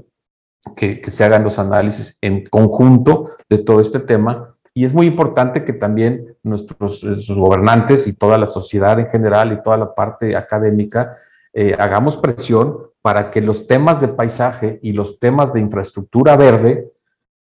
que, 0.75 1.01
que, 1.01 1.09
se 1.09 1.23
hagan 1.23 1.43
los 1.43 1.57
análisis 1.57 2.19
en 2.21 2.45
conjunto 2.45 3.31
de 3.49 3.57
todo 3.57 3.81
este 3.81 3.99
tema 3.99 4.55
y 4.75 4.85
es 4.85 4.93
muy 4.93 5.07
importante 5.07 5.65
que 5.65 5.73
también 5.73 6.37
nuestros, 6.43 7.03
gobernantes 7.29 8.05
y 8.05 8.15
toda 8.15 8.37
la 8.37 8.45
sociedad 8.45 8.99
en 8.99 9.07
general 9.07 9.51
y 9.53 9.63
toda 9.63 9.77
la 9.77 9.95
parte 9.95 10.35
académica 10.35 11.13
eh, 11.51 11.75
hagamos 11.79 12.15
presión 12.15 12.77
para 13.01 13.31
que 13.31 13.41
los 13.41 13.65
temas 13.65 13.99
de 14.01 14.07
paisaje 14.07 14.79
y 14.83 14.91
los 14.91 15.19
temas 15.19 15.51
de 15.51 15.61
infraestructura 15.61 16.37
verde, 16.37 16.91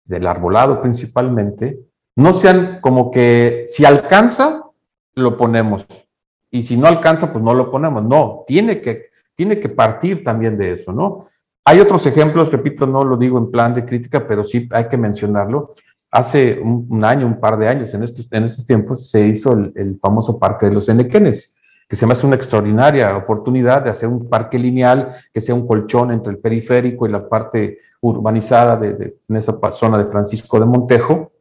del 0.04 0.28
arbolado 0.28 0.82
principalmente, 0.82 1.87
no 2.18 2.34
sean 2.34 2.80
como 2.82 3.10
que 3.10 3.64
si 3.68 3.86
alcanza, 3.86 4.64
lo 5.16 5.38
ponemos. 5.38 5.88
Y 6.52 6.64
si 6.64 6.76
no 6.76 6.88
alcanza, 6.88 7.32
pues 7.32 7.44
no 7.44 7.54
lo 7.54 7.72
ponemos. 7.72 8.04
No, 8.04 8.44
tiene 8.46 8.82
que, 8.82 9.06
tiene 9.34 9.60
que 9.60 9.70
partir 9.70 10.24
también 10.24 10.58
de 10.58 10.74
eso, 10.74 10.92
¿no? 10.92 11.26
Hay 11.64 11.80
otros 11.80 12.06
ejemplos, 12.06 12.52
repito, 12.52 12.86
no 12.86 13.04
lo 13.04 13.18
digo 13.18 13.38
en 13.38 13.52
plan 13.52 13.74
de 13.74 13.86
crítica, 13.86 14.28
pero 14.28 14.44
sí 14.44 14.68
hay 14.72 14.88
que 14.88 14.98
mencionarlo 14.98 15.76
hace 16.12 16.60
un, 16.60 17.04
año, 17.04 17.28
un 17.28 17.40
par 17.40 17.58
de 17.58 17.68
años, 17.68 17.94
en 17.94 18.04
estos, 18.04 18.28
en 18.32 18.46
estos 18.46 18.66
tiempos, 18.66 19.10
se 19.10 19.28
hizo 19.28 19.54
el, 19.54 20.00
famoso 20.02 20.40
Parque 20.40 20.68
de 20.68 20.74
los 20.74 20.90
Enequenes, 20.90 21.56
que 21.88 21.96
se 21.96 22.06
me 22.06 22.14
hace 22.14 22.26
una 22.26 22.36
extraordinaria 22.36 23.16
oportunidad 23.16 23.84
de 23.84 23.90
hacer 23.90 24.10
un 24.10 24.28
parque 24.28 24.60
lineal 24.60 25.10
que 25.34 25.42
sea 25.42 25.56
un 25.56 25.66
colchón 25.66 26.12
entre 26.12 26.34
el 26.34 26.40
periférico 26.40 27.08
y 27.08 27.12
la 27.12 27.28
parte 27.28 27.80
urbanizada 28.02 28.76
de, 28.78 29.18
en 29.28 29.36
esa 29.36 29.58
zona 29.72 29.98
de 29.98 30.10
Francisco 30.10 30.60
de 30.60 30.66
Montejo. 30.66 31.32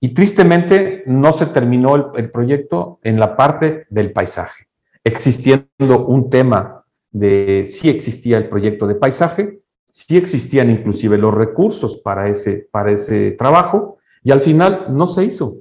Y 0.00 0.14
tristemente 0.14 1.02
no 1.06 1.32
se 1.32 1.46
terminó 1.46 2.14
el, 2.16 2.30
proyecto 2.30 2.98
en 3.02 3.20
la 3.20 3.36
parte 3.36 3.86
del 3.90 4.12
paisaje, 4.12 4.66
existiendo 5.04 6.06
un 6.06 6.30
tema 6.30 6.84
de 7.10 7.66
si 7.68 7.90
existía 7.90 8.38
el 8.38 8.48
proyecto 8.48 8.86
de 8.86 8.94
paisaje, 8.94 9.60
sí 9.90 10.16
existían 10.16 10.70
inclusive 10.70 11.18
los 11.18 11.34
recursos 11.34 11.98
para 11.98 12.28
ese, 12.28 12.68
para 12.70 12.92
ese 12.92 13.32
trabajo 13.32 13.98
y 14.22 14.30
al 14.30 14.40
final 14.40 14.86
no 14.88 15.06
se 15.06 15.24
hizo. 15.24 15.58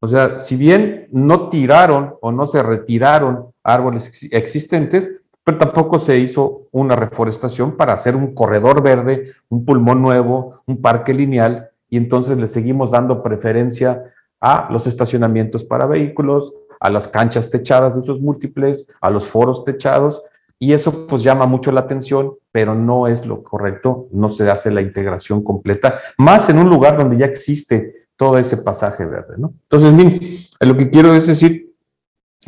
O 0.00 0.06
sea, 0.06 0.38
si 0.40 0.56
bien 0.56 1.08
no 1.12 1.48
tiraron 1.50 2.14
o 2.20 2.32
no 2.32 2.46
se 2.46 2.62
retiraron 2.62 3.52
árboles 3.62 4.28
existentes, 4.32 5.10
pero 5.42 5.58
tampoco 5.58 5.98
se 5.98 6.18
hizo 6.18 6.68
una 6.72 6.96
reforestación 6.96 7.76
para 7.76 7.92
hacer 7.92 8.16
un 8.16 8.34
corredor 8.34 8.82
verde, 8.82 9.28
un 9.48 9.64
pulmón 9.64 10.00
nuevo, 10.00 10.62
un 10.66 10.80
parque 10.80 11.12
lineal, 11.12 11.70
y 11.88 11.96
entonces 11.96 12.38
le 12.38 12.46
seguimos 12.46 12.90
dando 12.90 13.22
preferencia 13.22 14.02
a 14.40 14.68
los 14.70 14.86
estacionamientos 14.86 15.64
para 15.64 15.86
vehículos, 15.86 16.52
a 16.80 16.90
las 16.90 17.08
canchas 17.08 17.48
techadas 17.50 17.94
de 17.94 18.00
usos 18.00 18.20
múltiples, 18.20 18.88
a 19.00 19.10
los 19.10 19.26
foros 19.26 19.64
techados, 19.64 20.22
y 20.58 20.72
eso 20.72 21.06
pues 21.06 21.22
llama 21.22 21.46
mucho 21.46 21.72
la 21.72 21.80
atención, 21.80 22.34
pero 22.52 22.74
no 22.74 23.06
es 23.06 23.26
lo 23.26 23.42
correcto, 23.42 24.08
no 24.12 24.30
se 24.30 24.48
hace 24.50 24.70
la 24.70 24.80
integración 24.80 25.42
completa, 25.42 25.98
más 26.18 26.48
en 26.48 26.58
un 26.58 26.68
lugar 26.68 26.96
donde 26.96 27.16
ya 27.16 27.26
existe 27.26 27.94
todo 28.16 28.38
ese 28.38 28.58
pasaje 28.58 29.04
verde, 29.04 29.34
¿no? 29.36 29.54
Entonces, 29.62 30.50
lo 30.60 30.76
que 30.76 30.90
quiero 30.90 31.14
es 31.14 31.26
decir 31.26 31.74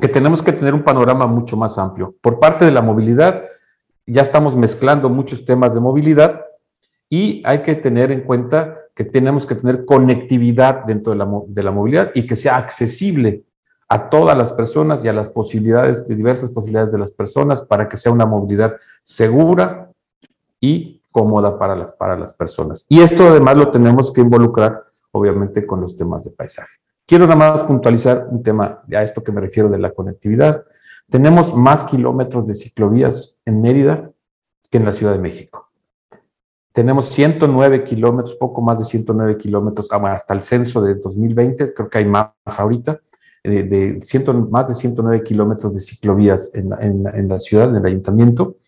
que 0.00 0.08
tenemos 0.08 0.42
que 0.42 0.52
tener 0.52 0.74
un 0.74 0.84
panorama 0.84 1.26
mucho 1.26 1.56
más 1.56 1.78
amplio. 1.78 2.14
Por 2.20 2.38
parte 2.38 2.64
de 2.64 2.70
la 2.70 2.82
movilidad, 2.82 3.44
ya 4.06 4.22
estamos 4.22 4.54
mezclando 4.54 5.08
muchos 5.08 5.44
temas 5.44 5.74
de 5.74 5.80
movilidad 5.80 6.44
y 7.08 7.42
hay 7.44 7.62
que 7.62 7.74
tener 7.74 8.12
en 8.12 8.22
cuenta 8.22 8.76
que 8.96 9.04
tenemos 9.04 9.44
que 9.46 9.54
tener 9.54 9.84
conectividad 9.84 10.86
dentro 10.86 11.12
de 11.12 11.18
la, 11.18 11.28
de 11.46 11.62
la 11.62 11.70
movilidad 11.70 12.12
y 12.14 12.24
que 12.24 12.34
sea 12.34 12.56
accesible 12.56 13.44
a 13.90 14.08
todas 14.08 14.36
las 14.36 14.52
personas 14.52 15.04
y 15.04 15.08
a 15.08 15.12
las 15.12 15.28
posibilidades, 15.28 16.08
de 16.08 16.16
diversas 16.16 16.50
posibilidades 16.50 16.92
de 16.92 16.98
las 16.98 17.12
personas 17.12 17.60
para 17.60 17.88
que 17.88 17.98
sea 17.98 18.10
una 18.10 18.24
movilidad 18.24 18.74
segura 19.02 19.92
y 20.58 21.02
cómoda 21.10 21.58
para 21.58 21.76
las, 21.76 21.92
para 21.92 22.16
las 22.16 22.32
personas. 22.32 22.86
Y 22.88 23.00
esto 23.00 23.28
además 23.28 23.58
lo 23.58 23.70
tenemos 23.70 24.10
que 24.10 24.22
involucrar, 24.22 24.84
obviamente, 25.12 25.66
con 25.66 25.82
los 25.82 25.94
temas 25.94 26.24
de 26.24 26.30
paisaje. 26.30 26.78
Quiero 27.04 27.26
nada 27.26 27.36
más 27.36 27.62
puntualizar 27.64 28.26
un 28.30 28.42
tema 28.42 28.82
a 28.90 29.02
esto 29.02 29.22
que 29.22 29.30
me 29.30 29.42
refiero 29.42 29.68
de 29.68 29.78
la 29.78 29.92
conectividad. 29.92 30.64
Tenemos 31.10 31.54
más 31.54 31.84
kilómetros 31.84 32.46
de 32.46 32.54
ciclovías 32.54 33.36
en 33.44 33.60
Mérida 33.60 34.10
que 34.70 34.78
en 34.78 34.86
la 34.86 34.92
Ciudad 34.92 35.12
de 35.12 35.18
México. 35.18 35.65
Tenemos 36.76 37.06
109 37.06 37.84
kilómetros, 37.84 38.34
poco 38.34 38.60
más 38.60 38.78
de 38.78 38.84
109 38.84 39.38
kilómetros, 39.38 39.88
ah, 39.92 40.12
hasta 40.12 40.34
el 40.34 40.42
censo 40.42 40.82
de 40.82 40.96
2020, 40.96 41.72
creo 41.72 41.88
que 41.88 41.96
hay 41.96 42.04
más 42.04 42.28
ahorita, 42.44 43.00
de, 43.42 43.62
de 43.62 44.02
ciento, 44.02 44.34
más 44.34 44.68
de 44.68 44.74
109 44.74 45.22
kilómetros 45.22 45.72
de 45.72 45.80
ciclovías 45.80 46.50
en, 46.52 46.74
en, 46.78 47.06
en, 47.06 47.28
la 47.28 47.40
ciudad, 47.40 47.70
en 47.70 47.76
el 47.76 47.86
ayuntamiento, 47.86 48.58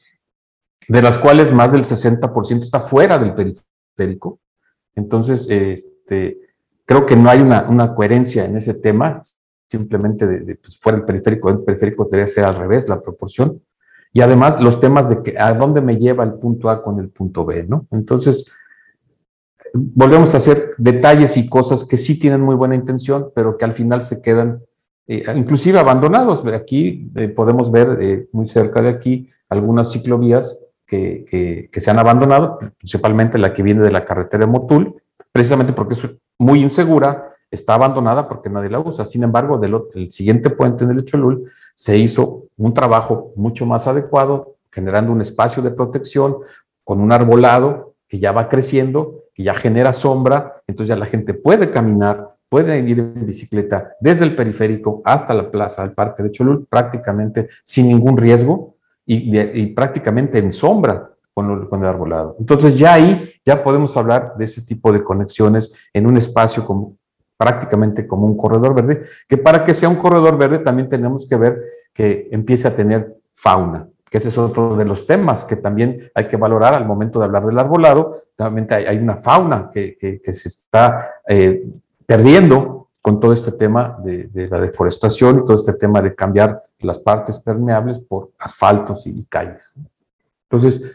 de 0.89 1.03
las 1.03 1.19
cuales 1.19 1.53
más 1.53 1.71
del 1.71 1.83
60% 1.83 2.63
está 2.63 2.81
fuera 2.81 3.19
del 3.19 3.35
periférico. 3.35 4.41
Entonces, 4.95 5.47
este, 5.51 6.39
creo 6.87 7.05
que 7.05 7.15
no 7.15 7.29
hay 7.29 7.43
una, 7.43 7.69
una 7.69 7.95
coherencia 7.95 8.47
en 8.47 8.57
ese 8.57 8.73
tema, 8.73 9.21
simplemente 9.69 10.27
de 10.27 10.55
pues, 10.55 10.79
fuera 10.79 10.97
del 10.97 11.05
periférico, 11.05 11.49
dentro 11.49 11.67
del 11.67 11.75
periférico 11.75 12.05
debería 12.07 12.27
ser 12.27 12.45
al 12.45 12.57
revés 12.57 12.89
la 12.89 13.03
proporción. 13.03 13.61
Y 14.13 14.21
además 14.21 14.61
los 14.61 14.81
temas 14.81 15.09
de 15.09 15.23
que 15.23 15.39
a 15.39 15.55
dónde 15.55 15.81
me 15.81 15.97
lleva 15.97 16.25
el 16.25 16.35
punto 16.35 16.71
A 16.71 16.83
con 16.83 16.99
el 16.99 17.11
punto 17.11 17.45
B, 17.45 17.65
¿no? 17.69 17.87
Entonces, 17.91 18.51
volvemos 19.75 20.35
a 20.35 20.39
hacer 20.39 20.71
detalles 20.79 21.37
y 21.37 21.49
cosas 21.49 21.85
que 21.85 21.97
sí 21.97 22.19
tienen 22.19 22.41
muy 22.41 22.55
buena 22.55 22.75
intención, 22.75 23.31
pero 23.35 23.57
que 23.57 23.65
al 23.65 23.75
final 23.75 24.03
se 24.03 24.23
quedan 24.23 24.63
eh, 25.07 25.25
inclusive 25.35 25.79
abandonados. 25.79 26.45
Aquí 26.47 27.11
eh, 27.17 27.29
podemos 27.29 27.71
ver 27.71 27.99
eh, 28.01 28.29
muy 28.33 28.47
cerca 28.47 28.83
de 28.83 28.91
aquí 28.91 29.29
algunas 29.49 29.91
ciclovías 29.91 30.61
que, 30.87 31.25
que, 31.29 31.69
que, 31.71 31.81
se 31.81 31.91
han 31.91 31.99
abandonado, 31.99 32.59
principalmente 32.79 33.39
la 33.39 33.53
que 33.53 33.63
viene 33.63 33.83
de 33.83 33.91
la 33.91 34.05
carretera 34.05 34.47
de 34.47 34.53
Motul, 34.53 35.03
precisamente 35.33 35.73
porque 35.73 35.95
es 35.95 36.09
muy 36.39 36.61
insegura, 36.61 37.31
está 37.51 37.75
abandonada 37.75 38.29
porque 38.29 38.51
nadie 38.51 38.71
la 38.71 38.81
usa. 38.81 39.05
Sin 39.05 39.23
embargo, 39.23 39.59
del, 39.59 39.79
el 39.95 40.11
siguiente 40.11 40.51
puente 40.51 40.85
en 40.85 40.91
el 40.91 41.05
Cholul 41.05 41.51
se 41.75 41.97
hizo 41.97 42.47
un 42.57 42.75
trabajo 42.75 43.33
mucho 43.37 43.67
más 43.67 43.87
adecuado, 43.87 44.57
generando 44.71 45.13
un 45.13 45.21
espacio 45.21 45.63
de 45.63 45.71
protección 45.71 46.39
con 46.85 47.01
un 47.01 47.13
arbolado 47.13 47.95
que 48.09 48.19
ya 48.19 48.33
va 48.33 48.49
creciendo, 48.49 49.25
que 49.35 49.43
ya 49.43 49.55
genera 49.55 49.93
sombra, 49.93 50.63
entonces 50.67 50.89
ya 50.89 50.97
la 50.97 51.07
gente 51.07 51.35
puede 51.35 51.71
caminar, 51.71 52.35
puede 52.49 52.79
ir 52.81 52.99
en 52.99 53.27
bicicleta 53.27 53.93
desde 54.01 54.25
el 54.25 54.35
periférico 54.35 55.03
hasta 55.05 55.35
la 55.35 55.51
plaza 55.51 55.83
del 55.83 55.93
Parque 55.93 56.23
de 56.23 56.31
Cholul 56.31 56.67
prácticamente 56.67 57.49
sin 57.63 57.89
ningún 57.89 58.17
riesgo 58.17 58.75
y, 59.11 59.67
prácticamente 59.69 60.39
en 60.39 60.53
sombra 60.53 61.11
con, 61.33 61.67
con, 61.69 61.83
el 61.83 61.89
arbolado. 61.89 62.37
Entonces 62.39 62.77
ya 62.77 62.95
ahí 62.95 63.31
ya 63.45 63.63
podemos 63.63 63.97
hablar 63.97 64.35
de 64.37 64.45
ese 64.45 64.61
tipo 64.63 64.93
de 64.93 65.03
conexiones 65.03 65.73
en 65.95 66.07
un 66.07 66.19
espacio 66.19 66.65
como, 66.67 66.98
prácticamente 67.39 68.07
como 68.07 68.27
un 68.27 68.37
corredor 68.37 68.75
verde, 68.75 69.07
que 69.27 69.39
para 69.39 69.65
que 69.65 69.73
sea 69.73 69.89
un 69.89 69.97
corredor 69.97 70.37
verde 70.37 70.59
también 70.59 70.89
tenemos 70.89 71.27
que 71.27 71.37
ver 71.37 71.61
que 71.95 72.29
empiece 72.33 72.67
a 72.67 72.75
tener 72.75 73.17
fauna, 73.33 73.89
que 74.11 74.19
ese 74.19 74.29
es 74.29 74.37
otro 74.37 74.77
de 74.77 74.85
los 74.85 75.07
temas 75.07 75.45
que 75.45 75.57
también 75.57 76.11
hay 76.15 76.27
que 76.27 76.37
valorar 76.37 76.75
al 76.75 76.85
momento 76.85 77.21
de 77.21 77.27
hablar 77.27 77.47
del 77.47 77.59
arbolado. 77.59 78.17
Realmente 78.37 78.75
hay, 78.75 78.99
una 78.99 79.17
fauna 79.17 79.71
que, 79.73 79.97
que, 79.97 80.35
se 80.35 80.49
está 80.49 81.21
eh, 81.29 81.65
perdiendo 82.05 82.89
con 83.01 83.21
todo 83.21 83.33
este 83.33 83.53
tema 83.53 83.97
de, 84.03 84.25
de, 84.25 84.49
la 84.49 84.61
deforestación 84.61 85.39
y 85.39 85.45
todo 85.45 85.55
este 85.55 85.75
tema 85.75 86.03
de 86.03 86.15
cambiar 86.15 86.63
las 86.81 86.99
partes 86.99 87.39
permeables 87.39 88.01
por 88.01 88.31
asfaltos 88.39 89.07
y, 89.07 89.21
y 89.21 89.25
calles. 89.27 89.75
Entonces, 90.51 90.91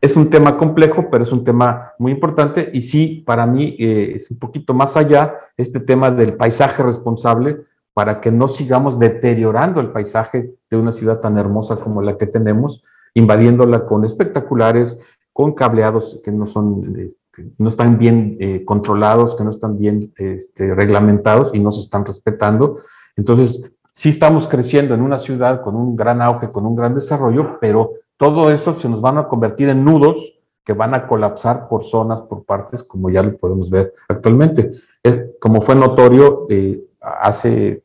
es 0.00 0.16
un 0.16 0.30
tema 0.30 0.56
complejo, 0.56 1.08
pero 1.10 1.22
es 1.22 1.32
un 1.32 1.44
tema 1.44 1.92
muy 1.98 2.12
importante 2.12 2.70
y 2.72 2.82
sí, 2.82 3.22
para 3.26 3.46
mí 3.46 3.76
eh, 3.78 4.12
es 4.16 4.30
un 4.30 4.38
poquito 4.38 4.72
más 4.72 4.96
allá 4.96 5.34
este 5.56 5.78
tema 5.78 6.10
del 6.10 6.36
paisaje 6.36 6.82
responsable 6.82 7.60
para 7.92 8.20
que 8.20 8.30
no 8.30 8.48
sigamos 8.48 8.98
deteriorando 8.98 9.80
el 9.80 9.90
paisaje 9.92 10.54
de 10.70 10.76
una 10.76 10.92
ciudad 10.92 11.20
tan 11.20 11.36
hermosa 11.36 11.76
como 11.76 12.00
la 12.00 12.16
que 12.16 12.26
tenemos, 12.26 12.84
invadiéndola 13.12 13.84
con 13.84 14.04
espectaculares, 14.04 15.18
con 15.34 15.52
cableados 15.52 16.20
que 16.24 16.32
no 16.32 16.46
son, 16.46 16.96
eh, 16.98 17.12
no 17.58 17.68
están 17.68 17.98
bien 17.98 18.38
eh, 18.40 18.64
controlados, 18.64 19.34
que 19.34 19.44
no 19.44 19.50
están 19.50 19.76
bien 19.76 20.14
este, 20.16 20.74
reglamentados 20.74 21.54
y 21.54 21.60
no 21.60 21.72
se 21.72 21.80
están 21.80 22.06
respetando. 22.06 22.78
Entonces, 23.16 23.70
sí 23.92 24.08
estamos 24.08 24.48
creciendo 24.48 24.94
en 24.94 25.02
una 25.02 25.18
ciudad 25.18 25.62
con 25.62 25.76
un 25.76 25.94
gran 25.94 26.22
auge, 26.22 26.50
con 26.50 26.64
un 26.64 26.76
gran 26.76 26.94
desarrollo, 26.94 27.58
pero 27.60 27.92
todo 28.20 28.50
eso 28.50 28.74
se 28.74 28.86
nos 28.86 29.00
van 29.00 29.16
a 29.16 29.28
convertir 29.28 29.70
en 29.70 29.82
nudos 29.82 30.42
que 30.62 30.74
van 30.74 30.92
a 30.94 31.06
colapsar 31.06 31.68
por 31.68 31.84
zonas, 31.84 32.20
por 32.20 32.44
partes, 32.44 32.82
como 32.82 33.08
ya 33.08 33.22
lo 33.22 33.34
podemos 33.38 33.70
ver 33.70 33.94
actualmente. 34.10 34.72
Es, 35.02 35.22
como 35.40 35.62
fue 35.62 35.74
notorio 35.74 36.46
eh, 36.50 36.84
hace 37.00 37.82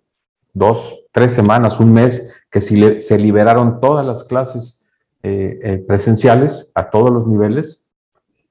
dos, 0.51 1.05
tres 1.13 1.31
semanas, 1.31 1.79
un 1.79 1.93
mes, 1.93 2.45
que 2.51 2.59
si 2.59 2.99
se 2.99 3.17
liberaron 3.17 3.79
todas 3.79 4.05
las 4.05 4.25
clases 4.25 4.85
eh, 5.23 5.57
eh, 5.63 5.77
presenciales 5.87 6.69
a 6.75 6.89
todos 6.89 7.11
los 7.11 7.25
niveles, 7.25 7.85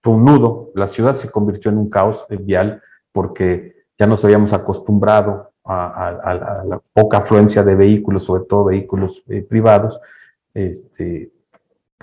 fue 0.00 0.14
un 0.14 0.24
nudo. 0.24 0.70
La 0.74 0.86
ciudad 0.86 1.12
se 1.12 1.30
convirtió 1.30 1.70
en 1.70 1.76
un 1.76 1.90
caos 1.90 2.24
vial 2.30 2.80
porque 3.12 3.84
ya 3.98 4.06
nos 4.06 4.24
habíamos 4.24 4.54
acostumbrado 4.54 5.52
a, 5.62 5.84
a, 5.84 6.08
a 6.30 6.64
la 6.64 6.80
poca 6.94 7.18
afluencia 7.18 7.62
de 7.62 7.76
vehículos, 7.76 8.24
sobre 8.24 8.44
todo 8.44 8.64
vehículos 8.64 9.22
eh, 9.28 9.42
privados, 9.42 10.00
este, 10.54 11.33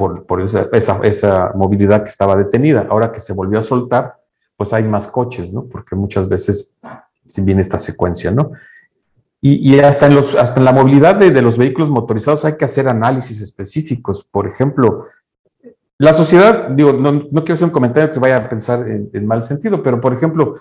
por, 0.01 0.25
por 0.25 0.41
esa, 0.41 0.67
esa, 0.71 0.99
esa, 1.03 1.51
movilidad 1.53 2.01
que 2.01 2.09
estaba 2.09 2.35
detenida. 2.35 2.87
Ahora 2.89 3.11
que 3.11 3.19
se 3.19 3.33
volvió 3.33 3.59
a 3.59 3.61
soltar, 3.61 4.15
pues 4.57 4.73
hay 4.73 4.83
más 4.83 5.07
coches, 5.07 5.53
¿no? 5.53 5.65
Porque 5.65 5.95
muchas 5.95 6.27
veces 6.27 6.75
viene 7.37 7.61
esta 7.61 7.77
secuencia, 7.77 8.31
¿no? 8.31 8.49
Y, 9.41 9.75
y, 9.75 9.79
hasta, 9.79 10.07
en 10.07 10.15
los, 10.15 10.33
hasta 10.33 10.59
en 10.59 10.65
la 10.65 10.73
movilidad 10.73 11.17
de, 11.17 11.29
de, 11.29 11.41
los 11.43 11.55
vehículos 11.55 11.91
motorizados 11.91 12.45
hay 12.45 12.57
que 12.57 12.65
hacer 12.65 12.89
análisis 12.89 13.41
específicos. 13.41 14.23
Por 14.23 14.47
ejemplo, 14.47 15.05
la 15.99 16.13
sociedad, 16.13 16.69
digo, 16.69 16.93
no, 16.93 17.11
no 17.11 17.41
quiero 17.43 17.53
hacer 17.53 17.65
un 17.65 17.71
comentario 17.71 18.09
que 18.09 18.15
se 18.15 18.19
vaya 18.19 18.37
a 18.37 18.49
pensar 18.49 18.87
en, 18.89 19.11
en 19.13 19.27
mal 19.27 19.43
sentido, 19.43 19.83
pero 19.83 20.01
por 20.01 20.13
ejemplo, 20.13 20.55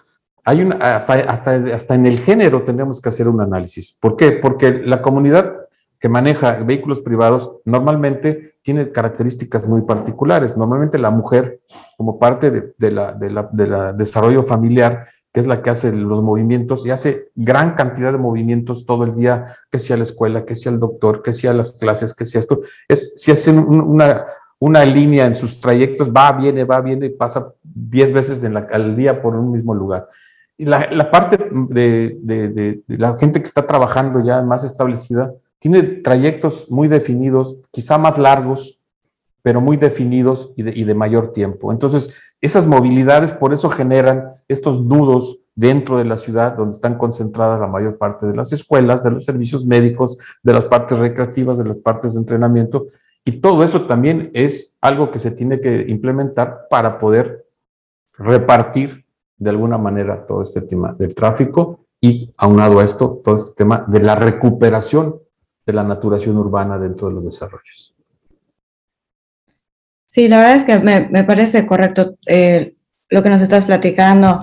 hay 0.44 0.60
una, 0.60 0.96
hasta, 0.96 1.14
hasta, 1.14 1.54
hasta 1.74 1.94
en 1.94 2.04
el 2.04 2.18
género 2.18 2.62
tenemos 2.62 3.00
que 3.00 3.08
hacer 3.08 3.26
un 3.26 3.40
análisis. 3.40 3.96
¿Por 3.98 4.16
qué? 4.16 4.32
Porque 4.32 4.82
la 4.84 5.00
comunidad 5.00 5.60
que 6.00 6.08
maneja 6.08 6.54
vehículos 6.54 7.00
privados 7.00 7.58
normalmente 7.64 8.54
tiene 8.62 8.90
características 8.90 9.68
muy 9.68 9.82
particulares. 9.82 10.56
Normalmente 10.56 10.98
la 10.98 11.10
mujer, 11.10 11.60
como 11.96 12.18
parte 12.18 12.50
de, 12.50 12.74
de 12.78 12.90
la, 12.90 13.12
de, 13.12 13.92
desarrollo 13.96 14.42
familiar, 14.42 15.06
que 15.32 15.40
es 15.40 15.46
la 15.46 15.62
que 15.62 15.70
hace 15.70 15.92
los 15.92 16.22
movimientos 16.22 16.84
y 16.86 16.90
hace 16.90 17.28
gran 17.36 17.74
cantidad 17.74 18.12
de 18.12 18.18
movimientos 18.18 18.86
todo 18.86 19.04
el 19.04 19.14
día, 19.14 19.44
que 19.70 19.78
sea 19.78 19.96
la 19.96 20.02
escuela, 20.02 20.44
que 20.44 20.54
sea 20.54 20.72
el 20.72 20.80
doctor, 20.80 21.22
que 21.22 21.32
sea 21.32 21.52
las 21.52 21.72
clases, 21.72 22.14
que 22.14 22.24
sea 22.24 22.40
esto. 22.40 22.60
Es, 22.88 23.20
si 23.20 23.30
hacen 23.30 23.58
una, 23.58 24.26
una 24.58 24.84
línea 24.84 25.26
en 25.26 25.36
sus 25.36 25.60
trayectos, 25.60 26.10
va, 26.10 26.32
viene, 26.32 26.64
va, 26.64 26.80
viene, 26.80 27.10
pasa 27.10 27.52
10 27.62 28.12
veces 28.12 28.42
la, 28.42 28.66
al 28.72 28.96
día 28.96 29.20
por 29.20 29.36
un 29.36 29.52
mismo 29.52 29.74
lugar. 29.74 30.08
Y 30.60 30.66
la, 30.66 31.10
parte 31.10 31.38
de, 31.70 32.82
la 32.86 33.16
gente 33.16 33.38
que 33.38 33.46
está 33.46 33.66
trabajando 33.66 34.22
ya 34.22 34.42
más 34.42 34.62
establecida, 34.62 35.32
tiene 35.60 35.82
trayectos 35.82 36.70
muy 36.70 36.88
definidos, 36.88 37.58
quizá 37.70 37.98
más 37.98 38.18
largos, 38.18 38.80
pero 39.42 39.60
muy 39.60 39.76
definidos 39.76 40.52
y 40.56 40.62
de, 40.62 40.94
mayor 40.94 41.32
tiempo. 41.32 41.70
Entonces, 41.70 42.34
esas 42.40 42.66
movilidades 42.66 43.32
por 43.32 43.52
eso 43.52 43.70
generan 43.70 44.30
estos 44.48 44.80
nudos 44.80 45.40
dentro 45.54 45.98
de 45.98 46.04
la 46.04 46.16
ciudad 46.16 46.56
donde 46.56 46.74
están 46.74 46.96
concentradas 46.96 47.60
la 47.60 47.66
mayor 47.66 47.98
parte 47.98 48.26
de 48.26 48.34
las 48.34 48.52
escuelas, 48.52 49.02
de 49.02 49.10
los 49.10 49.24
servicios 49.24 49.66
médicos, 49.66 50.18
de 50.42 50.54
las 50.54 50.64
partes 50.64 50.98
recreativas, 50.98 51.58
de 51.58 51.64
las 51.66 51.78
partes 51.78 52.14
de 52.14 52.20
entrenamiento. 52.20 52.86
Y 53.24 53.32
todo 53.32 53.62
eso 53.62 53.86
también 53.86 54.30
es 54.32 54.78
algo 54.80 55.10
que 55.10 55.18
se 55.18 55.30
tiene 55.30 55.60
que 55.60 55.84
implementar 55.88 56.66
para 56.70 56.98
poder 56.98 57.46
repartir 58.18 59.04
de 59.36 59.50
alguna 59.50 59.76
manera 59.78 60.26
todo 60.26 60.42
este 60.42 60.62
tema 60.62 60.94
del 60.94 61.14
tráfico 61.14 61.80
y 62.00 62.32
aunado 62.38 62.80
a 62.80 62.84
esto, 62.84 63.20
todo 63.22 63.34
este 63.34 63.54
tema 63.56 63.84
de 63.86 64.00
la 64.00 64.14
recuperación 64.14 65.16
de 65.70 65.76
la 65.76 65.84
naturación 65.84 66.36
urbana 66.36 66.78
dentro 66.78 67.08
de 67.08 67.14
los 67.14 67.24
desarrollos. 67.24 67.94
Sí, 70.08 70.26
la 70.26 70.38
verdad 70.38 70.56
es 70.56 70.64
que 70.64 70.78
me, 70.80 71.08
me 71.08 71.22
parece 71.22 71.64
correcto 71.66 72.16
eh, 72.26 72.74
lo 73.08 73.22
que 73.22 73.30
nos 73.30 73.42
estás 73.42 73.64
platicando. 73.64 74.42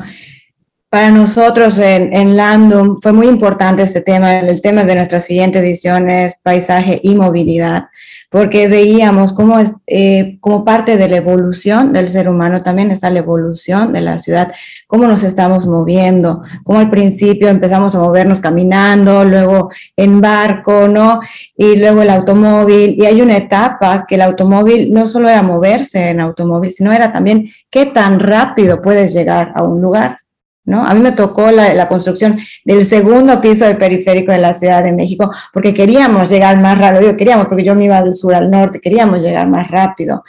para 0.90 1.12
nosotros 1.12 1.78
en, 1.80 2.16
en, 2.16 2.38
Landum 2.38 2.96
fue 3.02 3.12
muy 3.12 3.28
importante 3.28 3.84
este 3.84 4.02
tema. 4.02 4.40
El 4.40 4.62
tema 4.62 4.84
de 4.86 4.96
nuestra 4.96 5.20
siguiente 5.20 5.60
edición 5.60 6.10
es 6.10 6.36
paisaje 6.42 7.02
y 7.04 7.16
movilidad, 7.16 7.88
porque 8.30 8.68
veíamos 8.68 9.32
cómo 9.32 9.58
es, 9.58 9.72
eh, 9.88 10.38
como 10.42 10.66
parte 10.66 10.98
de 10.98 11.08
la 11.08 11.16
evolución 11.18 11.94
del 11.94 12.10
ser 12.10 12.28
humano 12.28 12.62
también 12.62 12.92
está 12.92 13.10
la 13.10 13.20
evolución 13.20 13.94
de 13.94 14.02
la 14.02 14.20
ciudad, 14.20 14.52
cómo 14.86 15.08
nos 15.08 15.24
estamos 15.24 15.66
moviendo, 15.66 16.44
cómo 16.64 16.80
al 16.80 16.90
principio 16.90 17.48
empezamos 17.48 17.96
a 17.96 18.00
movernos 18.00 18.42
caminando, 18.42 19.24
luego 19.24 19.72
en 19.96 20.20
barco, 20.20 20.88
¿no? 20.90 21.22
Y 21.56 21.78
luego 21.78 22.02
el 22.02 22.10
automóvil. 22.10 22.96
Y 22.98 23.06
hay 23.06 23.22
una 23.22 23.38
etapa 23.38 24.06
que 24.06 24.16
el 24.16 24.22
automóvil 24.22 24.92
no 24.92 25.08
solo 25.08 25.30
era 25.30 25.42
moverse 25.42 26.10
en 26.10 26.20
automóvil, 26.20 26.72
sino 26.72 26.92
era 26.92 27.14
también 27.14 27.50
qué 27.70 27.86
tan 27.86 28.20
rápido 28.20 28.82
puedes 28.82 29.14
llegar 29.14 29.54
a 29.56 29.64
un 29.64 29.82
lugar. 29.82 30.20
A 30.74 30.94
mí 30.94 31.00
me 31.00 31.14
tocó 31.14 31.50
la, 31.50 31.88
construcción 31.88 32.40
del 32.66 32.86
segundo 32.86 33.40
piso 33.40 33.66
del 33.66 33.78
periférico 33.78 34.34
de 34.34 34.38
la 34.38 34.54
Ciudad 34.54 34.84
de 34.84 34.92
México 34.92 35.32
porque 35.54 35.74
queríamos 35.74 36.30
llegar 36.30 36.60
más 36.60 36.78
rápido, 36.78 37.02
digo 37.02 37.18
queríamos 37.18 37.48
porque 37.48 37.64
yo 37.64 37.74
me 37.74 37.86
iba 37.86 38.04
del 38.04 38.14
sur 38.14 38.36
al 38.36 38.52
norte, 38.52 38.82
queríamos 38.82 39.24
llegar 39.24 39.48
más 39.48 39.72
rápido. 39.72 40.24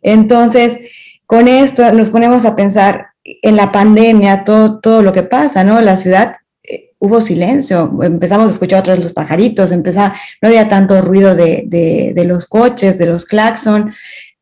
Entonces, 0.00 0.78
con 1.26 1.48
esto 1.48 1.92
nos 1.92 2.10
ponemos 2.10 2.44
a 2.44 2.54
pensar 2.54 3.08
en 3.24 3.56
la 3.56 3.72
pandemia, 3.72 4.44
todo, 4.44 5.02
lo 5.02 5.12
que 5.12 5.24
pasa, 5.24 5.64
¿no? 5.64 5.80
La 5.80 5.96
ciudad 5.96 6.36
eh, 6.62 6.92
hubo 7.00 7.20
silencio, 7.20 7.98
empezamos 8.02 8.48
a 8.48 8.52
escuchar 8.52 8.80
otros 8.80 9.00
los 9.00 9.12
pajaritos, 9.12 9.72
empezaba, 9.72 10.14
no 10.40 10.48
había 10.48 10.68
tanto 10.68 11.02
ruido 11.02 11.34
de 11.34 12.24
los 12.26 12.46
coches, 12.46 12.96
de 12.96 13.06
los 13.06 13.24
claxon. 13.24 13.92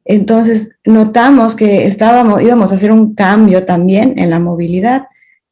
Entonces 0.05 0.77
notamos 0.85 1.55
que 1.55 1.87
estábamos, 1.87 2.43
íbamos 2.43 2.73
a 2.73 2.77
hacer 2.77 2.93
un 2.93 3.15
cambio 3.15 3.65
también 3.65 4.19
en 4.19 4.31
la 4.31 4.39
movilidad. 4.39 5.07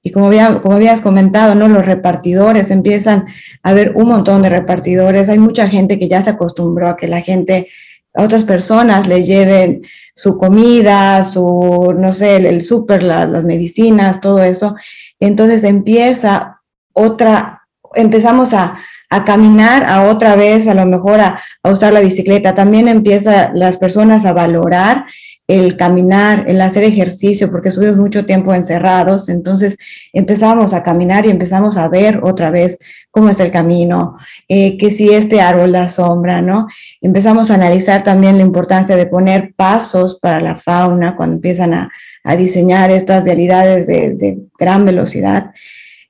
Y 0.06 0.12
como, 0.12 0.30
como 0.62 0.76
habías 0.76 1.02
comentado, 1.02 1.56
¿no? 1.56 1.66
los 1.66 1.84
repartidores 1.84 2.70
empiezan 2.70 3.24
a 3.64 3.70
haber 3.70 3.90
un 3.96 4.06
montón 4.06 4.40
de 4.40 4.48
repartidores. 4.48 5.28
Hay 5.28 5.40
mucha 5.40 5.66
gente 5.66 5.98
que 5.98 6.06
ya 6.06 6.22
se 6.22 6.30
acostumbró 6.30 6.86
a 6.86 6.96
que 6.96 7.08
la 7.08 7.22
gente, 7.22 7.70
a 8.14 8.22
otras 8.22 8.44
personas 8.44 9.08
le 9.08 9.24
lleven 9.24 9.82
su 10.14 10.38
comida, 10.38 11.24
su, 11.24 11.92
no 11.98 12.12
sé, 12.12 12.36
el, 12.36 12.62
súper, 12.62 13.02
las 13.02 13.42
medicinas, 13.42 14.20
todo 14.20 14.44
eso. 14.44 14.76
Entonces 15.18 15.64
empieza 15.64 16.60
otra, 16.92 17.62
empezamos 17.96 18.54
a, 18.54 18.78
a 19.10 19.24
caminar, 19.24 19.86
a 19.86 20.08
otra 20.08 20.36
vez, 20.36 20.68
a 20.68 20.74
lo 20.74 20.86
mejor 20.86 21.18
a, 21.18 21.40
a, 21.64 21.68
usar 21.68 21.92
la 21.92 21.98
bicicleta. 21.98 22.54
También 22.54 22.86
empieza 22.86 23.50
las 23.54 23.76
personas 23.76 24.24
a 24.24 24.32
valorar 24.32 25.06
el 25.48 25.76
caminar, 25.76 26.44
el 26.48 26.60
hacer 26.60 26.82
ejercicio, 26.82 27.50
porque 27.50 27.68
estuvimos 27.68 27.96
mucho 27.96 28.26
tiempo 28.26 28.52
encerrados, 28.52 29.28
entonces 29.28 29.76
empezamos 30.12 30.74
a 30.74 30.82
caminar 30.82 31.24
y 31.24 31.30
empezamos 31.30 31.76
a 31.76 31.88
ver 31.88 32.20
otra 32.24 32.50
vez 32.50 32.78
cómo 33.12 33.28
es 33.28 33.38
el 33.38 33.50
camino, 33.50 34.18
eh, 34.48 34.76
que 34.76 34.90
si 34.90 35.10
este 35.10 35.40
árbol 35.40 35.72
da 35.72 35.88
sombra, 35.88 36.42
¿no? 36.42 36.66
Empezamos 37.00 37.50
a 37.50 37.54
analizar 37.54 38.02
también 38.02 38.38
la 38.38 38.42
importancia 38.42 38.96
de 38.96 39.06
poner 39.06 39.54
pasos 39.54 40.18
para 40.20 40.40
la 40.40 40.56
fauna 40.56 41.16
cuando 41.16 41.36
empiezan 41.36 41.74
a, 41.74 41.90
a 42.24 42.36
diseñar 42.36 42.90
estas 42.90 43.22
vialidades 43.22 43.86
de, 43.86 44.14
de 44.14 44.38
gran 44.58 44.84
velocidad. 44.84 45.52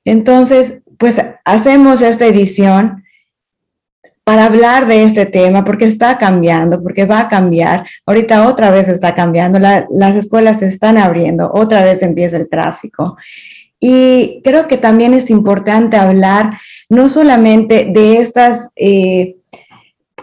Entonces, 0.03 0.79
pues 0.97 1.21
hacemos 1.45 2.01
esta 2.01 2.25
edición 2.25 3.03
para 4.27 4.43
hablar 4.43 4.87
de 4.87 5.03
este 5.03 5.25
tema, 5.25 5.63
porque 5.63 5.85
está 5.85 6.17
cambiando, 6.17 6.83
porque 6.83 7.05
va 7.05 7.21
a 7.21 7.29
cambiar. 7.29 7.87
Ahorita 8.05 8.45
otra 8.45 8.71
vez 8.71 8.89
está 8.89 9.15
cambiando, 9.15 9.57
las 9.57 10.15
escuelas 10.17 10.59
se 10.59 10.65
están 10.65 10.97
abriendo, 10.97 11.49
otra 11.53 11.81
vez 11.81 12.01
empieza 12.01 12.35
el 12.35 12.49
tráfico. 12.49 13.15
Y 13.79 14.41
creo 14.43 14.67
que 14.67 14.77
también 14.77 15.13
es 15.13 15.29
importante 15.29 15.95
hablar 15.95 16.59
no 16.89 17.07
solamente 17.07 17.87
de 17.89 18.17
estas 18.17 18.67
eh, 18.75 19.37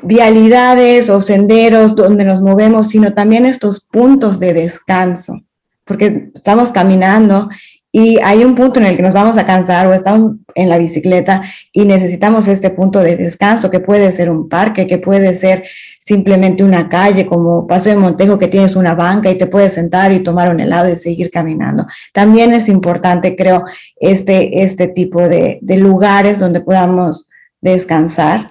vialidades 0.03 1.09
o 1.09 1.23
senderos 1.23 1.97
donde 1.97 2.27
nos 2.27 2.43
movemos, 2.43 2.89
sino 2.89 3.15
también 3.15 3.47
estos 3.47 3.81
puntos 3.81 4.39
de 4.39 4.53
descanso, 4.53 5.41
porque 5.87 6.29
estamos 6.35 6.73
caminando 6.73 7.49
y 7.97 8.19
hay 8.25 8.43
un 8.43 8.57
punto 8.57 8.81
en 8.81 8.87
el 8.87 8.97
que 8.97 9.05
nos 9.05 9.15
vamos 9.15 9.39
a 9.39 9.47
cansar 9.47 9.87
o 9.87 9.95
estamos 9.95 10.33
en 10.57 10.69
la 10.69 10.79
bicicleta 10.79 11.45
y 11.73 11.85
necesitamos 11.85 12.49
este 12.49 12.71
punto 12.71 12.99
de 12.99 13.17
descanso, 13.17 13.71
que 13.71 13.79
puede 13.79 14.11
ser 14.11 14.31
un 14.31 14.49
parque, 14.49 14.89
que 14.89 14.99
puede 14.99 15.33
ser 15.33 15.63
simplemente 16.01 16.65
una 16.65 16.89
calle, 16.89 17.25
como 17.25 17.69
Paso 17.69 17.91
de 17.91 17.97
Montejo, 17.97 18.37
que 18.37 18.49
tienes 18.49 18.75
una 18.75 18.97
banca 18.97 19.31
y 19.31 19.39
te 19.39 19.47
puedes 19.47 19.75
sentar 19.75 20.11
y 20.11 20.25
tomar 20.25 20.51
un 20.51 20.59
helado 20.59 20.93
y 20.93 20.97
seguir 20.97 21.31
caminando. 21.31 21.87
También 22.13 22.53
es 22.53 22.69
importante, 22.69 23.37
creo, 23.37 23.63
este, 23.95 24.65
este 24.65 24.89
tipo 24.89 25.29
de, 25.29 25.61
de 25.63 25.77
lugares 25.77 26.41
donde 26.41 26.63
podamos 26.63 27.29
descansar. 27.61 28.51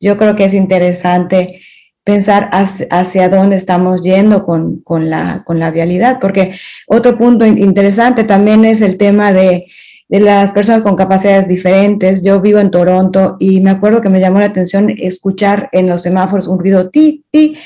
Yo 0.00 0.18
creo 0.18 0.36
que 0.36 0.44
es 0.44 0.52
interesante 0.52 1.62
pensar 2.04 2.50
hacia, 2.52 3.28
dónde 3.28 3.56
estamos 3.56 4.02
yendo 4.02 4.42
con, 4.42 4.80
con, 4.80 5.08
la, 5.08 5.42
con 5.44 5.58
la 5.58 5.70
vialidad, 5.70 6.18
porque 6.20 6.56
otro 6.86 7.16
punto 7.16 7.46
interesante 7.46 8.24
también 8.24 8.64
es 8.64 8.80
el 8.80 8.96
tema 8.96 9.32
de, 9.32 9.66
de 10.08 10.20
las 10.20 10.50
personas 10.50 10.82
con 10.82 10.96
capacidades 10.96 11.48
diferentes. 11.48 12.22
Yo 12.22 12.40
vivo 12.40 12.58
en 12.58 12.70
Toronto 12.70 13.36
y 13.38 13.60
me 13.60 13.70
acuerdo 13.70 14.00
que 14.00 14.10
me 14.10 14.20
llamó 14.20 14.40
la 14.40 14.46
atención 14.46 14.90
escuchar 14.98 15.68
en 15.72 15.88
los 15.88 16.02
semáforos 16.02 16.48
un 16.48 16.58
ruido 16.58 16.90
ti, 16.90 17.24
ti, 17.30 17.56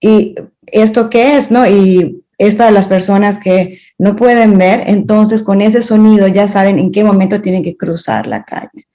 y 0.00 0.34
esto 0.66 1.10
qué 1.10 1.36
es, 1.36 1.50
¿no? 1.50 1.66
Y 1.66 2.22
es 2.38 2.54
para 2.54 2.70
las 2.70 2.86
personas 2.86 3.38
que 3.38 3.80
no 3.98 4.14
pueden 4.14 4.58
ver, 4.58 4.84
entonces 4.86 5.42
con 5.42 5.62
ese 5.62 5.80
sonido 5.82 6.28
ya 6.28 6.48
saben 6.48 6.78
en 6.78 6.92
qué 6.92 7.02
momento 7.02 7.40
tienen 7.40 7.64
que 7.64 7.76
cruzar 7.76 8.26
la 8.26 8.44
calle. 8.44 8.86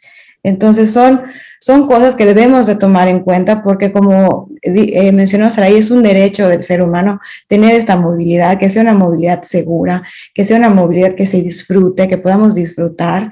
Entonces 0.44 0.92
son 0.92 1.22
son 1.64 1.86
cosas 1.86 2.16
que 2.16 2.26
debemos 2.26 2.66
de 2.66 2.76
tomar 2.76 3.08
en 3.08 3.20
cuenta 3.20 3.62
porque 3.62 3.92
como 3.92 4.50
eh, 4.64 5.12
mencionó 5.12 5.52
Saray, 5.52 5.78
es 5.78 5.92
un 5.92 6.02
derecho 6.02 6.50
del 6.50 6.64
ser 6.64 6.82
humano 6.82 7.22
tener 7.48 7.76
esta 7.76 7.96
movilidad, 7.96 8.58
que 8.58 8.72
sea 8.72 8.82
una 8.82 8.94
movilidad 8.94 9.44
segura, 9.44 10.02
que 10.34 10.44
sea 10.44 10.58
una 10.58 10.72
movilidad 10.72 11.14
que 11.14 11.28
se 11.28 11.40
disfrute, 11.40 12.08
que 12.08 12.18
podamos 12.18 12.56
disfrutar. 12.56 13.32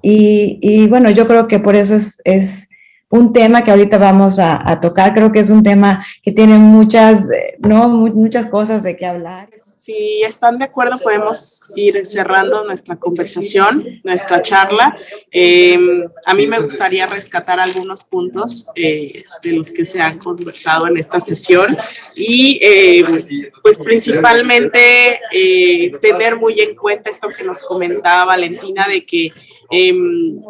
Y, 0.00 0.58
y 0.62 0.88
bueno, 0.88 1.10
yo 1.10 1.26
creo 1.26 1.46
que 1.46 1.58
por 1.58 1.76
eso 1.76 1.94
es, 1.94 2.18
es 2.24 2.67
un 3.10 3.32
tema 3.32 3.64
que 3.64 3.70
ahorita 3.70 3.96
vamos 3.96 4.38
a, 4.38 4.80
tocar. 4.80 5.14
Creo 5.14 5.32
que 5.32 5.40
es 5.40 5.50
un 5.50 5.62
tema 5.62 6.04
que 6.22 6.30
tiene 6.30 6.58
muchas, 6.58 7.24
¿no? 7.58 7.88
muchas 7.88 8.46
cosas 8.46 8.82
de 8.82 8.96
qué 8.96 9.06
hablar. 9.06 9.48
Si 9.74 10.22
están 10.22 10.58
de 10.58 10.66
acuerdo, 10.66 10.98
podemos 10.98 11.62
ir 11.74 12.04
cerrando 12.04 12.64
nuestra 12.64 12.96
conversación, 12.96 14.00
nuestra 14.04 14.42
charla. 14.42 14.94
Em, 15.30 16.02
a 16.26 16.34
mí 16.34 16.46
me 16.46 16.58
gustaría 16.58 17.06
rescatar 17.06 17.58
algunos 17.58 18.04
puntos 18.04 18.66
eh, 18.74 19.24
de 19.42 19.52
los 19.52 19.72
que 19.72 19.86
se 19.86 20.00
han 20.02 20.18
conversado 20.18 20.86
en 20.86 20.98
esta 20.98 21.20
sesión 21.20 21.78
y 22.14 22.58
em, 22.60 23.46
pues 23.62 23.78
principalmente 23.78 25.18
eh, 25.32 25.92
tener 26.02 26.38
muy 26.38 26.60
en 26.60 26.74
cuenta 26.74 27.10
esto 27.10 27.28
que 27.28 27.44
nos 27.44 27.62
comentaba 27.62 28.26
Valentina 28.26 28.86
de 28.86 29.06
que 29.06 29.32
em, 29.70 30.42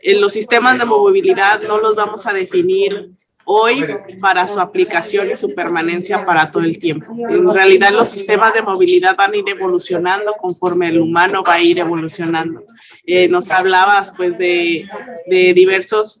en 0.00 0.20
los 0.20 0.32
sistemas 0.32 0.78
de 0.78 0.84
movilidad 0.84 1.60
no 1.62 1.78
los 1.78 1.94
vamos 1.94 2.26
a 2.26 2.32
definir 2.32 3.12
hoy 3.50 3.82
para 4.20 4.46
su 4.46 4.60
aplicación 4.60 5.30
y 5.30 5.36
su 5.36 5.54
permanencia 5.54 6.26
para 6.26 6.50
todo 6.50 6.64
el 6.64 6.78
tiempo. 6.78 7.16
En 7.30 7.48
realidad 7.52 7.92
los 7.92 8.10
sistemas 8.10 8.52
de 8.52 8.60
movilidad 8.60 9.16
van 9.16 9.32
a 9.32 9.36
ir 9.38 9.44
evolucionando 9.48 10.32
conforme 10.34 10.88
el 10.88 11.00
humano 11.00 11.42
va 11.42 11.54
a 11.54 11.62
ir 11.62 11.78
evolucionando. 11.78 12.64
Eh, 13.06 13.26
nos 13.28 13.50
hablabas 13.50 14.12
pues 14.14 14.36
de, 14.36 14.86
de 15.26 15.54
diversos 15.54 16.20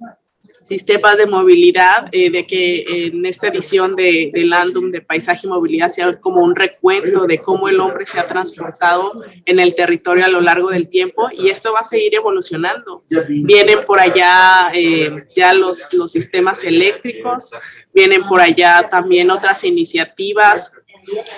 sistemas 0.68 1.16
de 1.16 1.26
movilidad, 1.26 2.08
eh, 2.12 2.30
de 2.30 2.46
que 2.46 2.84
en 3.06 3.24
esta 3.24 3.48
edición 3.48 3.96
de, 3.96 4.30
de, 4.34 4.44
Landum 4.44 4.90
de 4.90 5.00
Paisaje 5.00 5.46
y 5.46 5.48
Movilidad 5.48 5.88
sea 5.88 6.20
como 6.20 6.42
un 6.42 6.54
recuento 6.54 7.26
de 7.26 7.38
cómo 7.38 7.68
el 7.68 7.80
hombre 7.80 8.04
se 8.04 8.20
ha 8.20 8.26
transportado 8.26 9.22
en 9.46 9.60
el 9.60 9.74
territorio 9.74 10.26
a 10.26 10.28
lo 10.28 10.42
largo 10.42 10.68
del 10.70 10.88
tiempo 10.88 11.28
y 11.32 11.48
esto 11.48 11.72
va 11.72 11.80
a 11.80 11.84
seguir 11.84 12.14
evolucionando. 12.14 13.02
Vienen 13.28 13.84
por 13.86 13.98
allá 13.98 14.70
eh, 14.74 15.24
ya 15.34 15.54
los, 15.54 15.90
los 15.94 16.12
sistemas 16.12 16.62
eléctricos, 16.64 17.52
vienen 17.94 18.24
por 18.26 18.42
allá 18.42 18.88
también 18.90 19.30
otras 19.30 19.64
iniciativas 19.64 20.72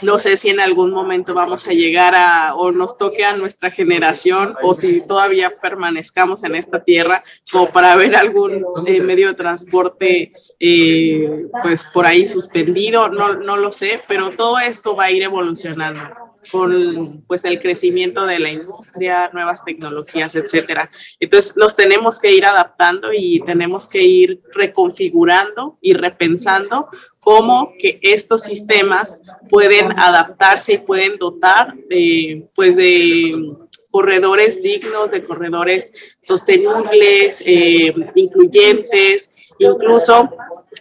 no 0.03 0.19
sé 0.19 0.37
si 0.37 0.49
en 0.49 0.61
algún 0.61 0.91
momento 0.91 1.35
vamos 1.35 1.67
a 1.67 1.73
llegar 1.73 2.15
a 2.15 2.55
o 2.55 2.73
nos 2.73 2.99
toque 2.99 3.25
a 3.25 3.37
nuestra 3.37 3.71
generación 3.71 4.55
o 4.63 4.75
si 4.75 5.01
todavía 5.07 5.53
permanezcamos 5.61 6.45
en 6.45 6.55
esta 6.55 6.83
tierra 6.83 7.23
como 7.51 7.69
para 7.69 7.97
ver 7.97 8.17
algún 8.17 8.65
eh, 8.87 9.01
medio 9.01 9.29
de 9.29 9.35
transporte 9.35 10.33
eh, 10.59 11.47
pues 11.63 11.85
por 11.87 12.07
ahí 12.07 12.29
suspendido, 12.29 13.09
no, 13.09 13.35
no 13.35 13.57
lo 13.57 13.73
sé, 13.73 14.03
pero 14.07 14.33
todo 14.33 14.59
esto 14.59 14.95
va 14.95 15.05
a 15.05 15.11
ir 15.11 15.23
evolucionando 15.23 16.01
con 16.51 17.23
pues 17.27 17.45
el 17.45 17.61
crecimiento 17.61 18.27
de 18.27 18.39
la 18.39 18.51
industria, 18.51 19.31
nuevas 19.33 19.65
tecnologías, 19.65 20.35
etcétera. 20.35 20.91
Entonces 21.19 21.57
nos 21.57 21.77
tenemos 21.77 22.19
que 22.19 22.33
ir 22.33 22.45
adaptando 22.45 23.11
y 23.13 23.41
tenemos 23.41 23.89
que 23.89 24.03
ir 24.03 24.41
reconfigurando 24.53 25.79
y 25.81 25.93
repensando 25.93 26.89
cómo 27.31 27.75
que 27.79 28.01
estos 28.03 28.43
sistemas 28.43 29.23
pueden 29.49 29.93
adaptarse 29.97 30.73
y 30.73 30.79
pueden 30.79 31.17
dotar 31.17 31.73
de, 31.89 32.45
pues 32.57 32.75
de 32.75 33.55
corredores 33.89 34.61
dignos, 34.61 35.13
de 35.13 35.23
corredores 35.23 35.93
sostenibles, 36.21 37.41
eh, 37.47 37.95
incluyentes, 38.17 39.31
incluso 39.61 40.29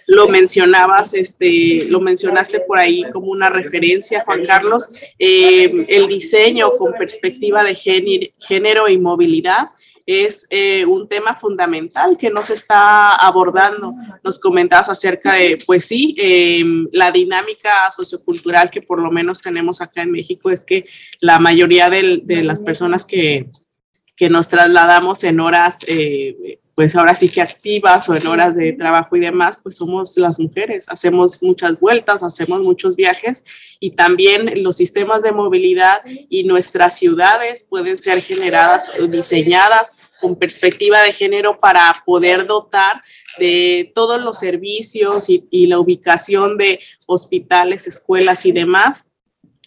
lo 0.07 0.27
mencionabas, 0.27 1.13
este, 1.13 1.85
lo 1.87 1.99
mencionaste 1.99 2.61
por 2.61 2.79
ahí 2.79 3.03
como 3.13 3.27
una 3.27 3.51
referencia, 3.51 4.23
Juan 4.25 4.43
Carlos, 4.43 4.89
eh, 5.19 5.85
el 5.87 6.07
diseño 6.07 6.71
con 6.79 6.93
perspectiva 6.93 7.63
de 7.63 7.75
género 7.75 8.89
y 8.89 8.97
movilidad 8.97 9.67
es 10.09 10.47
eh, 10.49 10.85
un 10.87 11.07
tema 11.07 11.35
fundamental 11.35 12.17
que 12.17 12.31
nos 12.31 12.49
está 12.49 13.13
abordando. 13.13 13.93
Nos 14.23 14.39
comentabas 14.39 14.89
acerca 14.89 15.33
de, 15.33 15.59
pues 15.67 15.85
sí, 15.85 16.15
em, 16.17 16.87
la 16.91 17.11
dinámica 17.11 17.91
sociocultural 17.91 18.71
que 18.71 18.81
por 18.81 18.99
lo 18.99 19.11
menos 19.11 19.39
tenemos 19.39 19.81
acá 19.81 20.01
en 20.01 20.09
México 20.09 20.49
es 20.49 20.65
que 20.65 20.85
la 21.19 21.37
mayoría 21.37 21.91
de, 21.91 22.23
las 22.43 22.59
personas 22.61 23.05
que, 23.05 23.51
que, 24.15 24.31
nos 24.31 24.47
trasladamos 24.47 25.23
en 25.23 25.39
horas 25.39 25.85
eh, 25.87 26.59
pues 26.79 26.95
ahora 26.95 27.13
sí 27.13 27.27
que 27.27 27.41
activas 27.41 28.07
o 28.07 28.15
en 28.15 28.25
horas 28.25 28.55
de 28.55 28.71
trabajo 28.71 29.17
y 29.17 29.19
demás, 29.19 29.59
pues 29.61 29.75
somos 29.75 30.15
las 30.15 30.39
mujeres, 30.39 30.87
hacemos 30.87 31.43
muchas 31.43 31.77
vueltas, 31.77 32.23
hacemos 32.23 32.61
muchos 32.61 32.95
viajes 32.95 33.43
y 33.81 33.91
también 33.91 34.63
los 34.63 34.77
sistemas 34.77 35.21
de 35.21 35.33
movilidad 35.33 35.99
y 36.05 36.45
nuestras 36.45 36.97
ciudades 36.97 37.63
pueden 37.63 38.01
ser 38.01 38.21
generadas 38.21 38.93
o 38.97 39.07
diseñadas 39.07 39.93
con 40.21 40.37
perspectiva 40.37 41.01
de 41.01 41.11
género 41.11 41.59
para 41.59 42.01
poder 42.05 42.45
dotar 42.45 43.03
de 43.39 43.91
todos 43.93 44.21
los 44.21 44.39
servicios 44.39 45.29
y, 45.29 45.49
y 45.51 45.67
la 45.67 45.79
ubicación 45.79 46.57
de 46.57 46.79
hospitales, 47.07 47.87
escuelas 47.87 48.45
y 48.45 48.53
demás 48.53 49.08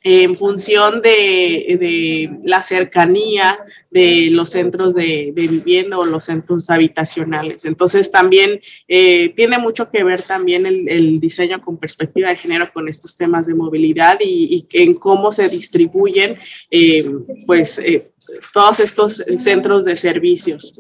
en 0.05 0.35
función 0.35 1.01
de, 1.01 2.31
la 2.45 2.63
cercanía 2.63 3.59
de 3.91 4.31
los 4.31 4.51
centros 4.51 4.95
de, 4.95 5.33
vivienda 5.35 5.99
o 5.99 6.05
los 6.05 6.25
centros 6.25 6.69
habitacionales. 6.71 7.65
Entonces 7.65 8.11
también 8.11 8.61
eh, 8.89 9.33
tiene 9.37 9.59
mucho 9.59 9.91
que 9.91 10.05
ver 10.05 10.23
también 10.23 10.67
el, 10.67 11.21
diseño 11.21 11.61
con 11.63 11.79
perspectiva 11.79 12.31
de 12.31 12.37
género 12.37 12.73
con 12.73 12.89
estos 12.89 13.17
temas 13.17 13.47
de 13.47 13.55
movilidad 13.55 14.19
y, 14.21 14.67
en 14.73 14.95
cómo 14.95 15.31
se 15.33 15.49
distribuyen 15.49 16.37
eh, 16.71 17.05
pues 17.47 17.79
eh, 17.79 18.11
todos 18.53 18.81
estos 18.81 19.23
centros 19.39 19.85
de 19.85 19.97
servicios. 19.97 20.75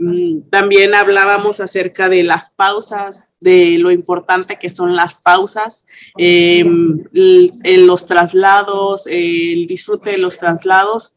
Mm, 0.00 0.48
también 0.48 0.94
hablábamos 0.94 1.60
acerca 1.60 2.08
de 2.08 2.22
las 2.22 2.48
pausas, 2.48 3.34
de 3.38 3.76
lo 3.78 3.90
importante 3.90 4.58
que 4.58 4.70
son 4.70 4.96
las 4.96 5.18
pausas, 5.18 5.84
em, 6.16 7.04
en 7.12 7.86
los 7.86 8.06
traslados, 8.06 9.06
el 9.06 9.66
disfrute 9.66 10.12
de 10.12 10.18
los 10.18 10.38
traslados. 10.38 11.16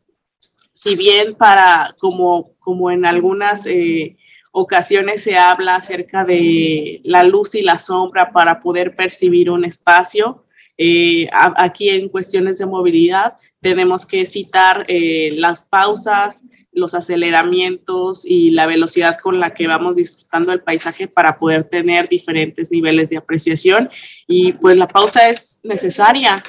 Si 0.73 0.97
bien 0.97 1.35
para, 1.35 1.95
como, 1.97 2.55
como 2.59 2.91
en 2.91 3.05
algunas 3.05 3.65
eh, 3.67 4.17
ocasiones 4.51 5.23
se 5.23 5.37
habla 5.37 5.77
acerca 5.77 6.25
de 6.25 6.99
la 7.05 7.23
luz 7.23 7.55
y 7.55 7.61
la 7.61 7.79
sombra 7.79 8.31
para 8.31 8.59
poder 8.59 8.97
percibir 8.97 9.49
un 9.49 9.63
espacio, 9.63 10.43
eh, 10.77 11.27
aquí 11.31 11.89
en 11.89 12.09
cuestiones 12.09 12.57
de 12.57 12.65
movilidad 12.65 13.35
tenemos 13.61 14.05
que 14.05 14.25
citar 14.25 14.83
eh, 14.89 15.29
las 15.37 15.63
pausas, 15.63 16.43
los 16.73 16.93
aceleramientos 16.93 18.25
y 18.25 18.51
la 18.51 18.65
velocidad 18.65 19.17
con 19.21 19.39
la 19.39 19.53
que 19.53 19.67
vamos 19.67 19.95
disfrutando 19.95 20.51
el 20.51 20.61
paisaje 20.61 21.07
para 21.07 21.37
poder 21.37 21.63
tener 21.63 22.09
diferentes 22.09 22.71
niveles 22.71 23.09
de 23.09 23.17
apreciación. 23.17 23.89
Y 24.27 24.53
pues 24.53 24.77
la 24.77 24.87
pausa 24.87 25.29
es 25.29 25.59
necesaria, 25.63 26.43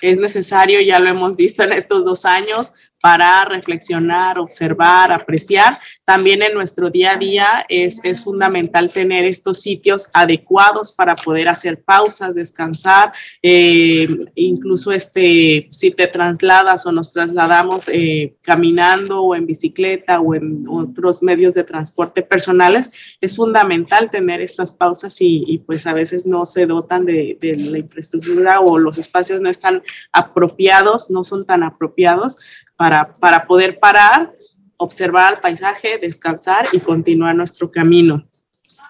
es 0.00 0.18
necesario, 0.18 0.80
ya 0.80 0.98
lo 0.98 1.08
hemos 1.08 1.36
visto 1.36 1.62
en 1.62 1.72
estos 1.72 2.04
dos 2.04 2.24
años, 2.24 2.72
para 3.00 3.44
reflexionar, 3.44 4.38
observar, 4.38 5.12
apreciar. 5.12 5.78
También 6.08 6.42
en 6.42 6.54
nuestro 6.54 6.88
día 6.88 7.12
a 7.12 7.16
día 7.18 7.66
es, 7.68 8.00
es, 8.02 8.24
fundamental 8.24 8.90
tener 8.90 9.26
estos 9.26 9.60
sitios 9.60 10.08
adecuados 10.14 10.90
para 10.90 11.14
poder 11.14 11.50
hacer 11.50 11.82
pausas, 11.82 12.34
descansar, 12.34 13.12
eh, 13.42 14.08
incluso 14.34 14.90
este, 14.90 15.68
si 15.70 15.90
te 15.90 16.06
trasladas 16.06 16.86
o 16.86 16.92
nos 16.92 17.12
trasladamos 17.12 17.88
eh, 17.88 18.34
caminando 18.40 19.20
o 19.20 19.34
en 19.34 19.44
bicicleta 19.44 20.18
o 20.18 20.34
en 20.34 20.64
otros 20.66 21.22
medios 21.22 21.52
de 21.52 21.64
transporte 21.64 22.22
personales, 22.22 22.90
es 23.20 23.36
fundamental 23.36 24.10
tener 24.10 24.40
estas 24.40 24.72
pausas 24.72 25.20
y, 25.20 25.44
y 25.46 25.58
pues 25.58 25.86
a 25.86 25.92
veces 25.92 26.24
no 26.24 26.46
se 26.46 26.64
dotan 26.64 27.04
de, 27.04 27.36
de 27.38 27.54
la 27.54 27.76
infraestructura 27.76 28.60
o 28.60 28.78
los 28.78 28.96
espacios 28.96 29.42
no 29.42 29.50
están 29.50 29.82
apropiados, 30.12 31.10
no 31.10 31.22
son 31.22 31.44
tan 31.44 31.62
apropiados 31.62 32.38
para, 32.78 33.16
para 33.18 33.46
poder 33.46 33.78
parar, 33.80 34.32
observar 34.78 35.34
el 35.34 35.40
paisaje, 35.40 35.98
descansar 35.98 36.66
y 36.72 36.80
continuar 36.80 37.36
nuestro 37.36 37.70
camino. 37.70 38.26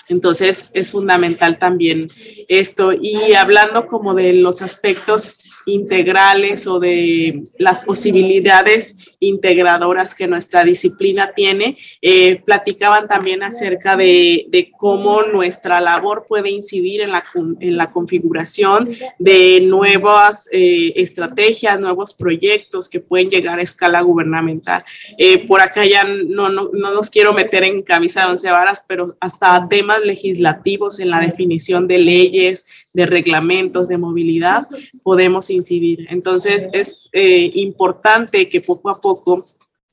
Entonces 0.09 0.71
es 0.73 0.91
fundamental 0.91 1.59
también 1.59 2.09
esto. 2.49 2.93
Y 2.93 3.35
hablando 3.35 3.87
como 3.87 4.15
de 4.15 4.33
los 4.35 4.63
aspectos 4.63 5.48
integrales 5.69 6.67
o 6.67 6.81
de 6.81 7.45
las 7.59 7.81
posibilidades 7.83 9.17
integradoras 9.21 10.15
que 10.15 10.27
nuestra 10.27 10.65
disciplina 10.65 11.33
tiene. 11.35 11.77
Eh, 12.03 12.43
platicaban 12.45 13.09
también 13.09 13.43
acerca 13.43 13.97
de, 13.97 14.47
de, 14.49 14.71
cómo 14.77 15.23
nuestra 15.23 15.81
labor 15.81 16.25
puede 16.27 16.51
incidir 16.51 17.03
en 17.03 17.13
la, 17.13 17.25
en 17.61 17.77
la 17.77 17.91
configuración 17.91 18.91
de 19.19 19.61
nuevas 19.63 20.49
eh, 20.53 20.93
estrategias, 20.97 21.79
nuevos 21.79 22.15
proyectos 22.15 22.89
que 22.89 23.01
pueden 23.01 23.31
llegar 23.31 23.59
a 23.59 23.63
escala 23.63 24.01
gubernamental. 24.01 24.85
Eh, 25.19 25.47
por 25.47 25.61
acá 25.61 25.85
ya 25.85 26.05
no, 26.05 26.49
no, 26.49 26.71
no, 26.73 26.95
nos 26.95 27.11
quiero 27.11 27.33
meter 27.33 27.65
en 27.65 27.83
camisa 27.83 28.23
de 28.23 28.31
once 28.33 28.51
varas, 28.51 28.85
pero 28.87 29.17
hasta 29.21 29.69
temas 29.69 30.01
legislativos 30.01 31.01
en 31.01 31.11
la 31.11 31.21
definición 31.21 31.87
de 31.87 31.99
leyes, 31.99 32.65
de 32.95 33.07
reglamentos 33.07 33.89
de 33.89 33.99
movilidad, 33.99 34.67
podemos 35.03 35.51
incidir. 35.51 36.07
Entonces, 36.11 36.69
es 36.73 37.09
eh, 37.13 37.51
importante 37.55 38.49
que 38.49 38.61
poco 38.61 38.91
a 38.91 39.01
poco 39.01 39.45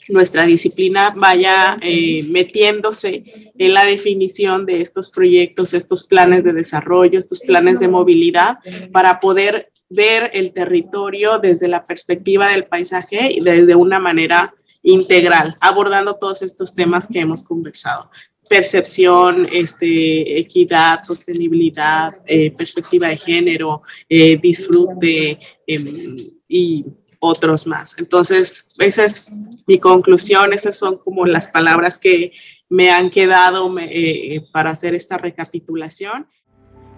nuestra 0.07 0.45
disciplina 0.45 1.13
vaya 1.15 1.77
eh, 1.81 2.23
metiéndose 2.29 3.51
en 3.57 3.73
la 3.73 3.85
definición 3.85 4.65
de 4.65 4.81
estos 4.81 5.09
proyectos, 5.09 5.73
estos 5.73 6.03
planes 6.03 6.43
de 6.43 6.53
desarrollo, 6.53 7.17
estos 7.17 7.39
planes 7.39 7.79
de 7.79 7.87
movilidad, 7.87 8.57
para 8.91 9.19
poder 9.19 9.71
ver 9.89 10.31
el 10.33 10.53
territorio 10.53 11.39
desde 11.39 11.67
la 11.67 11.83
perspectiva 11.83 12.49
del 12.49 12.65
paisaje 12.65 13.31
y 13.31 13.41
desde 13.41 13.75
una 13.75 13.99
manera 13.99 14.53
integral, 14.83 15.55
abordando 15.59 16.15
todos 16.15 16.43
estos 16.43 16.75
temas 16.75 17.07
que 17.07 17.19
hemos 17.19 17.41
conversado 17.41 18.09
percepción, 18.49 19.47
este, 19.51 20.39
equidad, 20.39 21.03
sostenibilidad, 21.03 22.13
eh, 22.27 22.51
perspectiva 22.51 23.07
de 23.07 23.17
género, 23.17 23.81
eh, 24.09 24.37
disfrute 24.37 25.37
em, 25.67 26.15
y 26.47 26.85
otros 27.19 27.65
más. 27.65 27.97
Entonces, 27.97 28.67
esa 28.79 29.05
es 29.05 29.39
mi 29.67 29.79
conclusión, 29.79 30.53
esas 30.53 30.77
son 30.77 30.97
como 30.97 31.25
las 31.25 31.47
palabras 31.47 31.97
que 31.97 32.31
me 32.69 32.89
han 32.91 33.09
quedado 33.09 33.73
eh, 33.79 34.41
para 34.51 34.71
hacer 34.71 34.95
esta 34.95 35.17
recapitulación. 35.17 36.27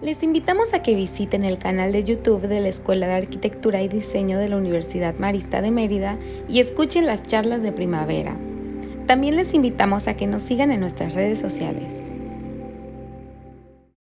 Les 0.00 0.22
invitamos 0.22 0.74
a 0.74 0.82
que 0.82 0.94
visiten 0.94 1.44
el 1.44 1.58
canal 1.58 1.90
de 1.90 2.04
YouTube 2.04 2.46
de 2.46 2.60
la 2.60 2.68
Escuela 2.68 3.08
de 3.08 3.14
Arquitectura 3.14 3.82
y 3.82 3.88
Diseño 3.88 4.38
de 4.38 4.48
la 4.48 4.56
Universidad 4.56 5.16
Marista 5.18 5.60
de 5.60 5.72
Mérida 5.72 6.18
y 6.48 6.60
escuchen 6.60 7.04
las 7.04 7.24
charlas 7.24 7.62
de 7.62 7.72
primavera. 7.72 8.38
También 9.08 9.36
les 9.36 9.54
invitamos 9.54 10.06
a 10.06 10.18
que 10.18 10.26
nos 10.26 10.42
sigan 10.42 10.70
en 10.70 10.80
nuestras 10.80 11.14
redes 11.14 11.38
sociales. 11.38 11.97